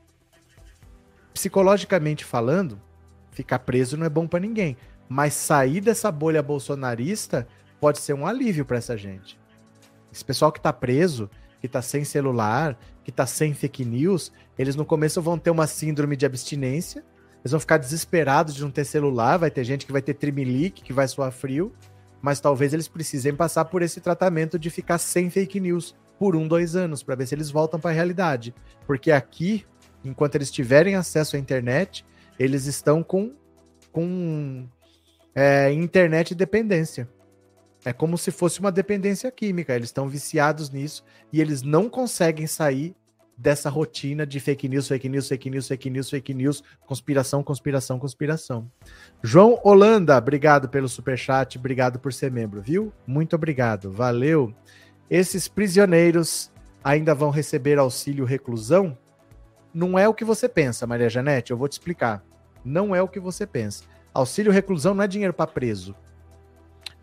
[1.32, 2.82] psicologicamente falando,
[3.30, 4.76] ficar preso não é bom para ninguém.
[5.08, 7.48] Mas sair dessa bolha bolsonarista
[7.84, 9.38] pode ser um alívio para essa gente.
[10.10, 11.30] Esse pessoal que está preso,
[11.60, 15.68] que está sem celular, que está sem fake news, eles no começo vão ter uma
[15.68, 17.04] síndrome de abstinência,
[17.42, 20.82] eles vão ficar desesperados de não ter celular, vai ter gente que vai ter trimelique,
[20.82, 21.74] que vai suar frio,
[22.22, 26.48] mas talvez eles precisem passar por esse tratamento de ficar sem fake news por um,
[26.48, 28.56] dois anos, para ver se eles voltam para a realidade.
[28.88, 29.66] Porque aqui
[30.06, 32.06] enquanto eles tiverem acesso à internet,
[32.40, 33.34] eles estão com,
[33.92, 34.66] com
[35.36, 37.10] é, internet dependência.
[37.86, 39.76] É como se fosse uma dependência química.
[39.76, 42.96] Eles estão viciados nisso e eles não conseguem sair
[43.36, 48.00] dessa rotina de fake news, fake news, fake news, fake news, fake news, conspiração, conspiração,
[48.00, 48.72] conspiração.
[49.24, 52.94] João Holanda, obrigado pelo super chat, obrigado por ser membro, viu?
[53.08, 54.54] Muito obrigado, valeu.
[55.10, 56.52] Esses prisioneiros
[56.84, 58.98] ainda vão receber auxílio reclusão?
[59.74, 61.52] não é o que você pensa, Maria Janete.
[61.52, 62.24] Eu vou te explicar.
[62.64, 63.84] Não é o que você pensa.
[64.14, 65.96] Auxílio reclusão não é dinheiro para preso.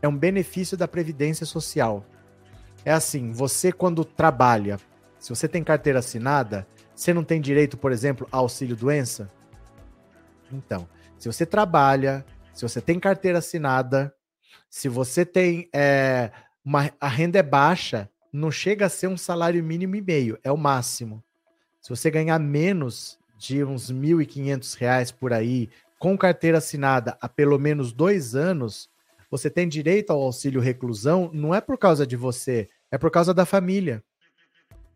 [0.02, 2.04] É um benefício da Previdência Social.
[2.84, 4.78] É assim, você quando trabalha,
[5.18, 9.30] se você tem carteira assinada, você não tem direito, por exemplo, a auxílio doença?
[10.52, 10.88] Então,
[11.18, 14.14] se você trabalha, se você tem carteira assinada,
[14.68, 16.30] se você tem é,
[16.64, 20.50] uma, a renda é baixa, não chega a ser um salário mínimo e meio, é
[20.50, 21.22] o máximo.
[21.80, 27.58] Se você ganhar menos de uns R$ 1.500 por aí, com carteira assinada há pelo
[27.58, 28.89] menos dois anos,
[29.30, 33.32] você tem direito ao auxílio reclusão, não é por causa de você, é por causa
[33.32, 34.02] da família.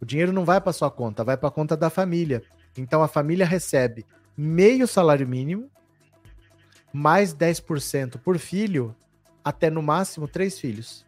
[0.00, 2.42] O dinheiro não vai para sua conta, vai para a conta da família.
[2.76, 4.04] Então a família recebe
[4.36, 5.70] meio salário mínimo,
[6.92, 8.94] mais 10% por filho,
[9.44, 11.06] até no máximo três filhos.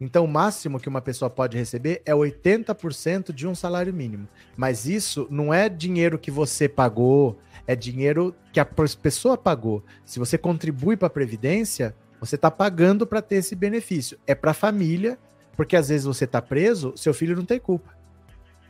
[0.00, 4.28] Então, o máximo que uma pessoa pode receber é 80% de um salário mínimo.
[4.56, 7.36] Mas isso não é dinheiro que você pagou,
[7.66, 9.84] é dinheiro que a pessoa pagou.
[10.04, 14.18] Se você contribui para a Previdência, você está pagando para ter esse benefício.
[14.26, 15.18] É para a família,
[15.56, 17.96] porque às vezes você está preso, seu filho não tem culpa.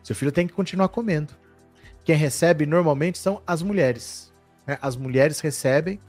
[0.03, 1.35] Seu filho tem que continuar comendo.
[2.05, 4.33] Quem recebe normalmente são as mulheres.
[4.67, 4.79] Né?
[4.81, 6.01] As mulheres recebem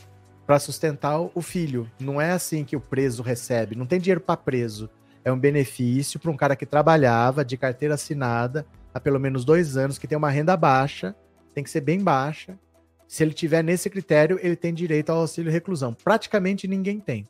[0.46, 1.90] para sustentar o filho.
[2.00, 3.76] Não é assim que o preso recebe.
[3.76, 4.90] Não tem dinheiro para preso
[5.24, 9.78] é um benefício para um cara que trabalhava de carteira assinada há pelo menos dois
[9.78, 11.16] anos, que tem uma renda baixa,
[11.54, 12.58] tem que ser bem baixa.
[13.10, 15.96] Se ele tiver nesse critério, ele tem direito ao auxílio reclusão.
[15.96, 17.28] Praticamente ninguém tem.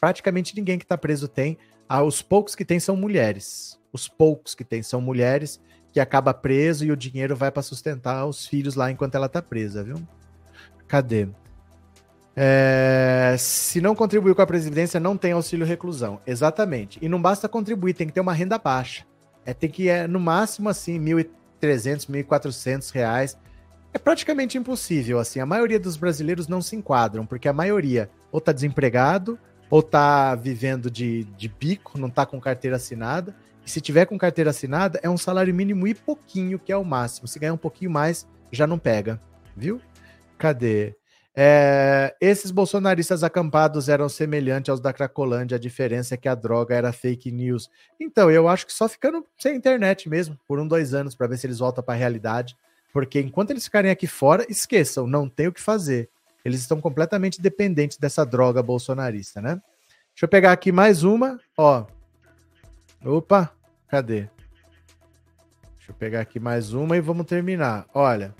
[0.00, 1.56] Praticamente ninguém que está preso tem.
[1.88, 3.78] Ah, os poucos que tem são mulheres.
[3.92, 5.60] Os poucos que tem são mulheres
[5.92, 9.40] que acaba preso e o dinheiro vai para sustentar os filhos lá enquanto ela está
[9.40, 9.96] presa, viu?
[10.88, 11.28] Cadê?
[12.34, 16.20] É, se não contribuiu com a Previdência, não tem auxílio reclusão.
[16.26, 16.98] Exatamente.
[17.00, 19.06] E não basta contribuir, tem que ter uma renda baixa.
[19.44, 21.30] É, tem que, é, no máximo, assim, R$
[21.62, 23.38] 1.300, 1.400 reais.
[23.96, 25.40] É praticamente impossível, assim.
[25.40, 29.38] A maioria dos brasileiros não se enquadram, porque a maioria ou está desempregado,
[29.70, 33.34] ou está vivendo de, de bico, não está com carteira assinada.
[33.64, 36.84] E se tiver com carteira assinada, é um salário mínimo e pouquinho, que é o
[36.84, 37.26] máximo.
[37.26, 39.18] Se ganhar um pouquinho mais, já não pega,
[39.56, 39.80] viu?
[40.36, 40.94] Cadê?
[41.34, 46.74] É, esses bolsonaristas acampados eram semelhantes aos da Cracolândia, a diferença é que a droga
[46.74, 47.70] era fake news.
[47.98, 51.38] Então, eu acho que só ficando sem internet mesmo, por um, dois anos, para ver
[51.38, 52.54] se eles voltam para a realidade.
[52.96, 56.08] Porque enquanto eles ficarem aqui fora, esqueçam, não tem o que fazer.
[56.42, 59.60] Eles estão completamente dependentes dessa droga bolsonarista, né?
[60.14, 61.84] Deixa eu pegar aqui mais uma, ó.
[63.04, 63.52] Opa,
[63.86, 64.30] cadê?
[65.76, 67.84] Deixa eu pegar aqui mais uma e vamos terminar.
[67.92, 68.34] Olha,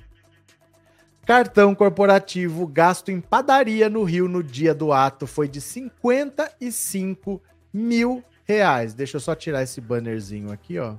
[1.26, 7.42] Cartão corporativo gasto em padaria no Rio no dia do ato foi de 55
[7.74, 8.94] mil reais.
[8.94, 10.94] Deixa eu só tirar esse bannerzinho aqui, ó.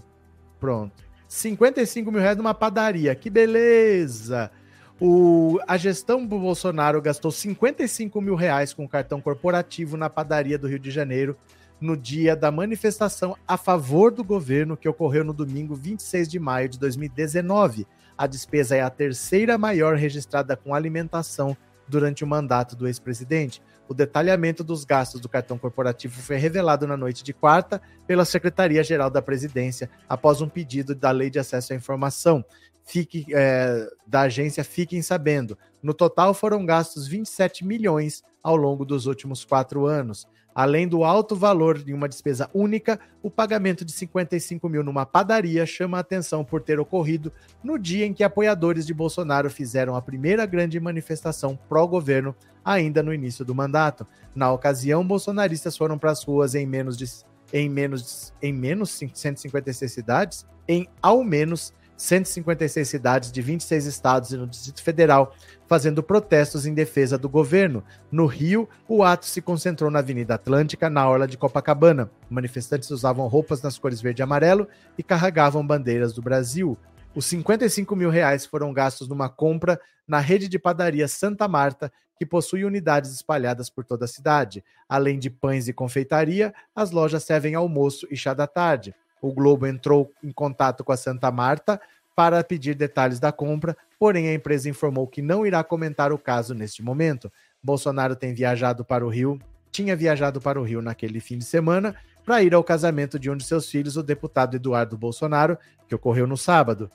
[0.59, 1.06] Pronto.
[1.27, 3.13] 55 mil reais numa padaria.
[3.15, 4.51] Que beleza!
[4.99, 10.67] O, a gestão do Bolsonaro gastou 55 mil reais com cartão corporativo na padaria do
[10.67, 11.37] Rio de Janeiro
[11.79, 16.67] no dia da manifestação a favor do governo que ocorreu no domingo 26 de maio
[16.67, 17.85] de 2019
[18.17, 21.55] a despesa é a terceira maior registrada com alimentação
[21.87, 23.61] durante o mandato do ex-presidente.
[23.89, 29.09] O detalhamento dos gastos do cartão corporativo foi revelado na noite de quarta pela Secretaria-Geral
[29.09, 32.43] da Presidência, após um pedido da Lei de Acesso à Informação.
[32.83, 35.57] fique, é, da agência Fiquem Sabendo.
[35.83, 40.27] No total foram gastos 27 milhões ao longo dos últimos quatro anos.
[40.57, 45.63] Além do alto valor de uma despesa única, o pagamento de 55 mil numa padaria
[45.67, 47.31] chama a atenção por ter ocorrido
[47.63, 52.35] no dia em que apoiadores de Bolsonaro fizeram a primeira grande manifestação pró-governo,
[52.65, 54.07] ainda no início do mandato.
[54.33, 57.05] Na ocasião, bolsonaristas foram para as ruas em menos de
[57.53, 64.37] em menos em menos 156 cidades, em ao menos 156 cidades de 26 estados e
[64.37, 65.35] no Distrito Federal,
[65.67, 67.83] fazendo protestos em defesa do governo.
[68.11, 72.09] No Rio, o ato se concentrou na Avenida Atlântica, na orla de Copacabana.
[72.29, 74.67] Manifestantes usavam roupas nas cores verde e amarelo
[74.97, 76.77] e carregavam bandeiras do Brasil.
[77.15, 82.25] Os 55 mil reais foram gastos numa compra na rede de padaria Santa Marta, que
[82.25, 84.63] possui unidades espalhadas por toda a cidade.
[84.87, 88.93] Além de pães e confeitaria, as lojas servem almoço e chá da tarde.
[89.21, 91.79] O Globo entrou em contato com a Santa Marta
[92.15, 96.53] para pedir detalhes da compra, porém a empresa informou que não irá comentar o caso
[96.53, 97.31] neste momento.
[97.61, 99.39] Bolsonaro tem viajado para o Rio,
[99.71, 101.95] tinha viajado para o Rio naquele fim de semana
[102.25, 105.57] para ir ao casamento de um de seus filhos, o deputado Eduardo Bolsonaro,
[105.87, 106.91] que ocorreu no sábado.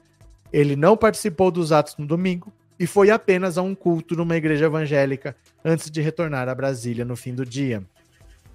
[0.53, 4.67] Ele não participou dos atos no domingo e foi apenas a um culto numa igreja
[4.67, 7.83] evangélica antes de retornar a Brasília no fim do dia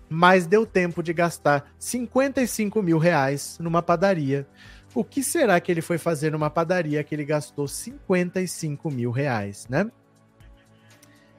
[0.09, 4.47] mas deu tempo de gastar 55 mil reais numa padaria.
[4.95, 9.67] O que será que ele foi fazer numa padaria que ele gastou 55 mil reais,
[9.69, 9.91] né?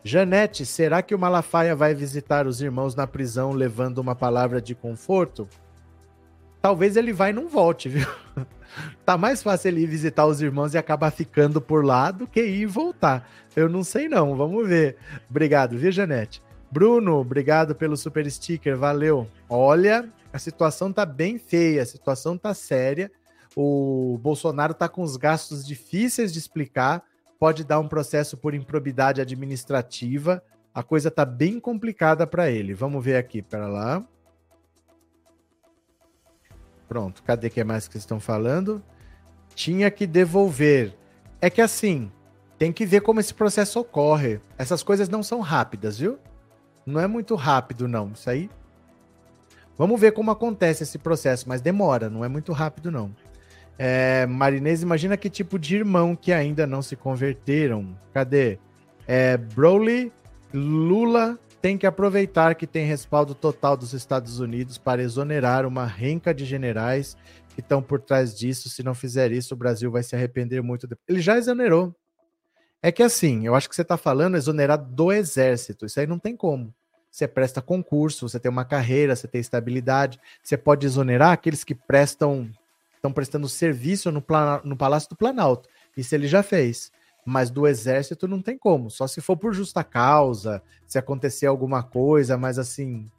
[0.04, 4.74] Janete, será que o Malafaia vai visitar os irmãos na prisão levando uma palavra de
[4.74, 5.48] conforto?
[6.60, 8.06] Talvez ele vá e não volte, viu?
[9.04, 12.40] tá mais fácil ele ir visitar os irmãos e acabar ficando por lá do que
[12.40, 13.28] ir e voltar.
[13.56, 14.96] Eu não sei não, vamos ver.
[15.28, 16.42] Obrigado, viu, Janete?
[16.70, 19.26] Bruno, obrigado pelo super sticker, valeu.
[19.48, 23.10] Olha, a situação tá bem feia, a situação tá séria.
[23.56, 27.02] O Bolsonaro tá com os gastos difíceis de explicar,
[27.38, 30.42] pode dar um processo por improbidade administrativa.
[30.74, 32.74] A coisa tá bem complicada para ele.
[32.74, 34.06] Vamos ver aqui, para lá.
[36.86, 38.82] Pronto, cadê que é mais que estão falando?
[39.54, 40.94] Tinha que devolver.
[41.40, 42.12] É que assim,
[42.58, 44.40] tem que ver como esse processo ocorre.
[44.56, 46.18] Essas coisas não são rápidas, viu?
[46.88, 48.12] Não é muito rápido, não.
[48.14, 48.50] Isso aí.
[49.76, 53.14] Vamos ver como acontece esse processo, mas demora, não é muito rápido, não.
[53.78, 57.96] É, Marinês, imagina que tipo de irmão que ainda não se converteram.
[58.12, 58.58] Cadê?
[59.06, 60.12] É, Broly,
[60.52, 66.34] Lula tem que aproveitar que tem respaldo total dos Estados Unidos para exonerar uma renca
[66.34, 67.16] de generais
[67.54, 68.68] que estão por trás disso.
[68.68, 70.88] Se não fizer isso, o Brasil vai se arrepender muito.
[71.06, 71.94] Ele já exonerou.
[72.82, 75.86] É que assim, eu acho que você está falando exonerar do exército.
[75.86, 76.72] Isso aí não tem como
[77.18, 81.74] você presta concurso, você tem uma carreira, você tem estabilidade, você pode exonerar aqueles que
[81.74, 82.50] prestam,
[82.94, 85.68] estão prestando serviço no, plan, no Palácio do Planalto.
[85.96, 86.92] Isso ele já fez.
[87.24, 91.82] Mas do exército não tem como, só se for por justa causa, se acontecer alguma
[91.82, 93.10] coisa, mas assim,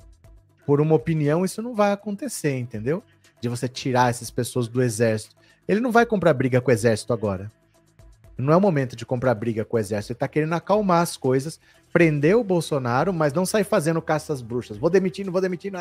[0.65, 3.03] por uma opinião, isso não vai acontecer, entendeu?
[3.39, 5.35] De você tirar essas pessoas do exército.
[5.67, 7.51] Ele não vai comprar briga com o exército agora.
[8.41, 10.13] Não é o momento de comprar briga com o exército.
[10.13, 11.59] Ele está querendo acalmar as coisas,
[11.91, 14.77] prender o Bolsonaro, mas não sair fazendo caça às bruxas.
[14.77, 15.77] Vou demitindo, vou demitindo.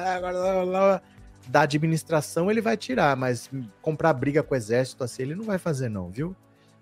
[1.46, 3.48] Da administração ele vai tirar, mas
[3.80, 6.34] comprar briga com o exército assim ele não vai fazer, não, viu?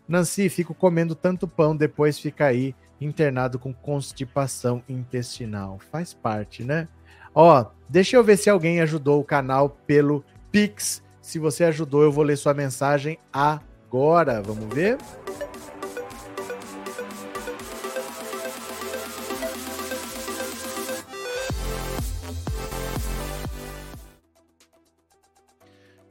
[0.09, 5.79] Nancy, fico comendo tanto pão, depois fica aí internado com constipação intestinal.
[5.91, 6.89] Faz parte, né?
[7.35, 11.03] Ó, deixa eu ver se alguém ajudou o canal pelo Pix.
[11.21, 14.41] Se você ajudou, eu vou ler sua mensagem agora.
[14.41, 14.97] Vamos ver?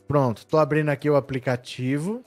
[0.08, 2.24] Pronto, tô abrindo aqui o aplicativo.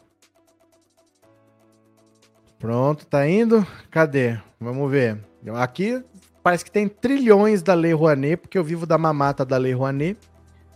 [2.58, 3.64] Pronto, tá indo?
[3.90, 4.36] Cadê?
[4.60, 5.18] Vamos ver.
[5.54, 6.02] Aqui
[6.42, 10.18] parece que tem trilhões da Lei Rouanet, porque eu vivo da mamata da Lei Rouanet.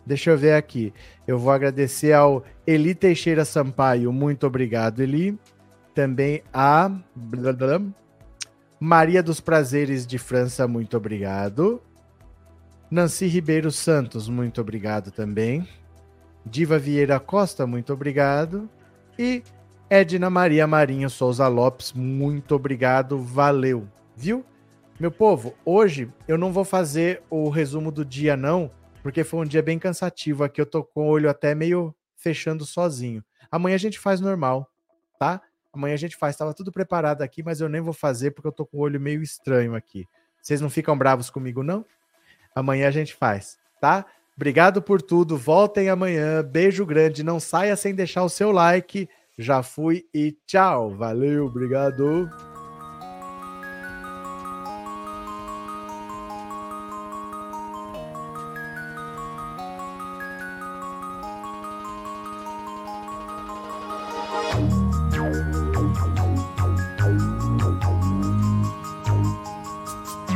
[0.06, 0.92] Deixa eu ver aqui.
[1.26, 4.12] Eu vou agradecer ao Eli Teixeira Sampaio.
[4.12, 5.38] Muito obrigado, Eli.
[5.94, 6.90] Também a
[8.78, 10.68] Maria dos Prazeres de França.
[10.68, 11.82] Muito obrigado.
[12.90, 14.28] Nancy Ribeiro Santos.
[14.28, 15.66] Muito obrigado também.
[16.44, 18.68] Diva Vieira Costa, muito obrigado.
[19.18, 19.42] E
[19.88, 23.88] Edna Maria Marinho Souza Lopes, muito obrigado, valeu.
[24.16, 24.44] Viu?
[24.98, 28.70] Meu povo, hoje eu não vou fazer o resumo do dia, não,
[29.02, 30.44] porque foi um dia bem cansativo.
[30.44, 33.24] Aqui eu tô com o olho até meio fechando sozinho.
[33.50, 34.70] Amanhã a gente faz normal,
[35.18, 35.40] tá?
[35.72, 36.36] Amanhã a gente faz.
[36.36, 39.00] Tava tudo preparado aqui, mas eu nem vou fazer porque eu tô com o olho
[39.00, 40.06] meio estranho aqui.
[40.40, 41.84] Vocês não ficam bravos comigo, não?
[42.54, 44.06] Amanhã a gente faz, tá?
[44.42, 45.36] Obrigado por tudo.
[45.36, 46.42] Voltem amanhã.
[46.42, 47.22] Beijo grande.
[47.22, 49.08] Não saia sem deixar o seu like.
[49.38, 50.90] Já fui e tchau.
[50.96, 52.28] Valeu, obrigado.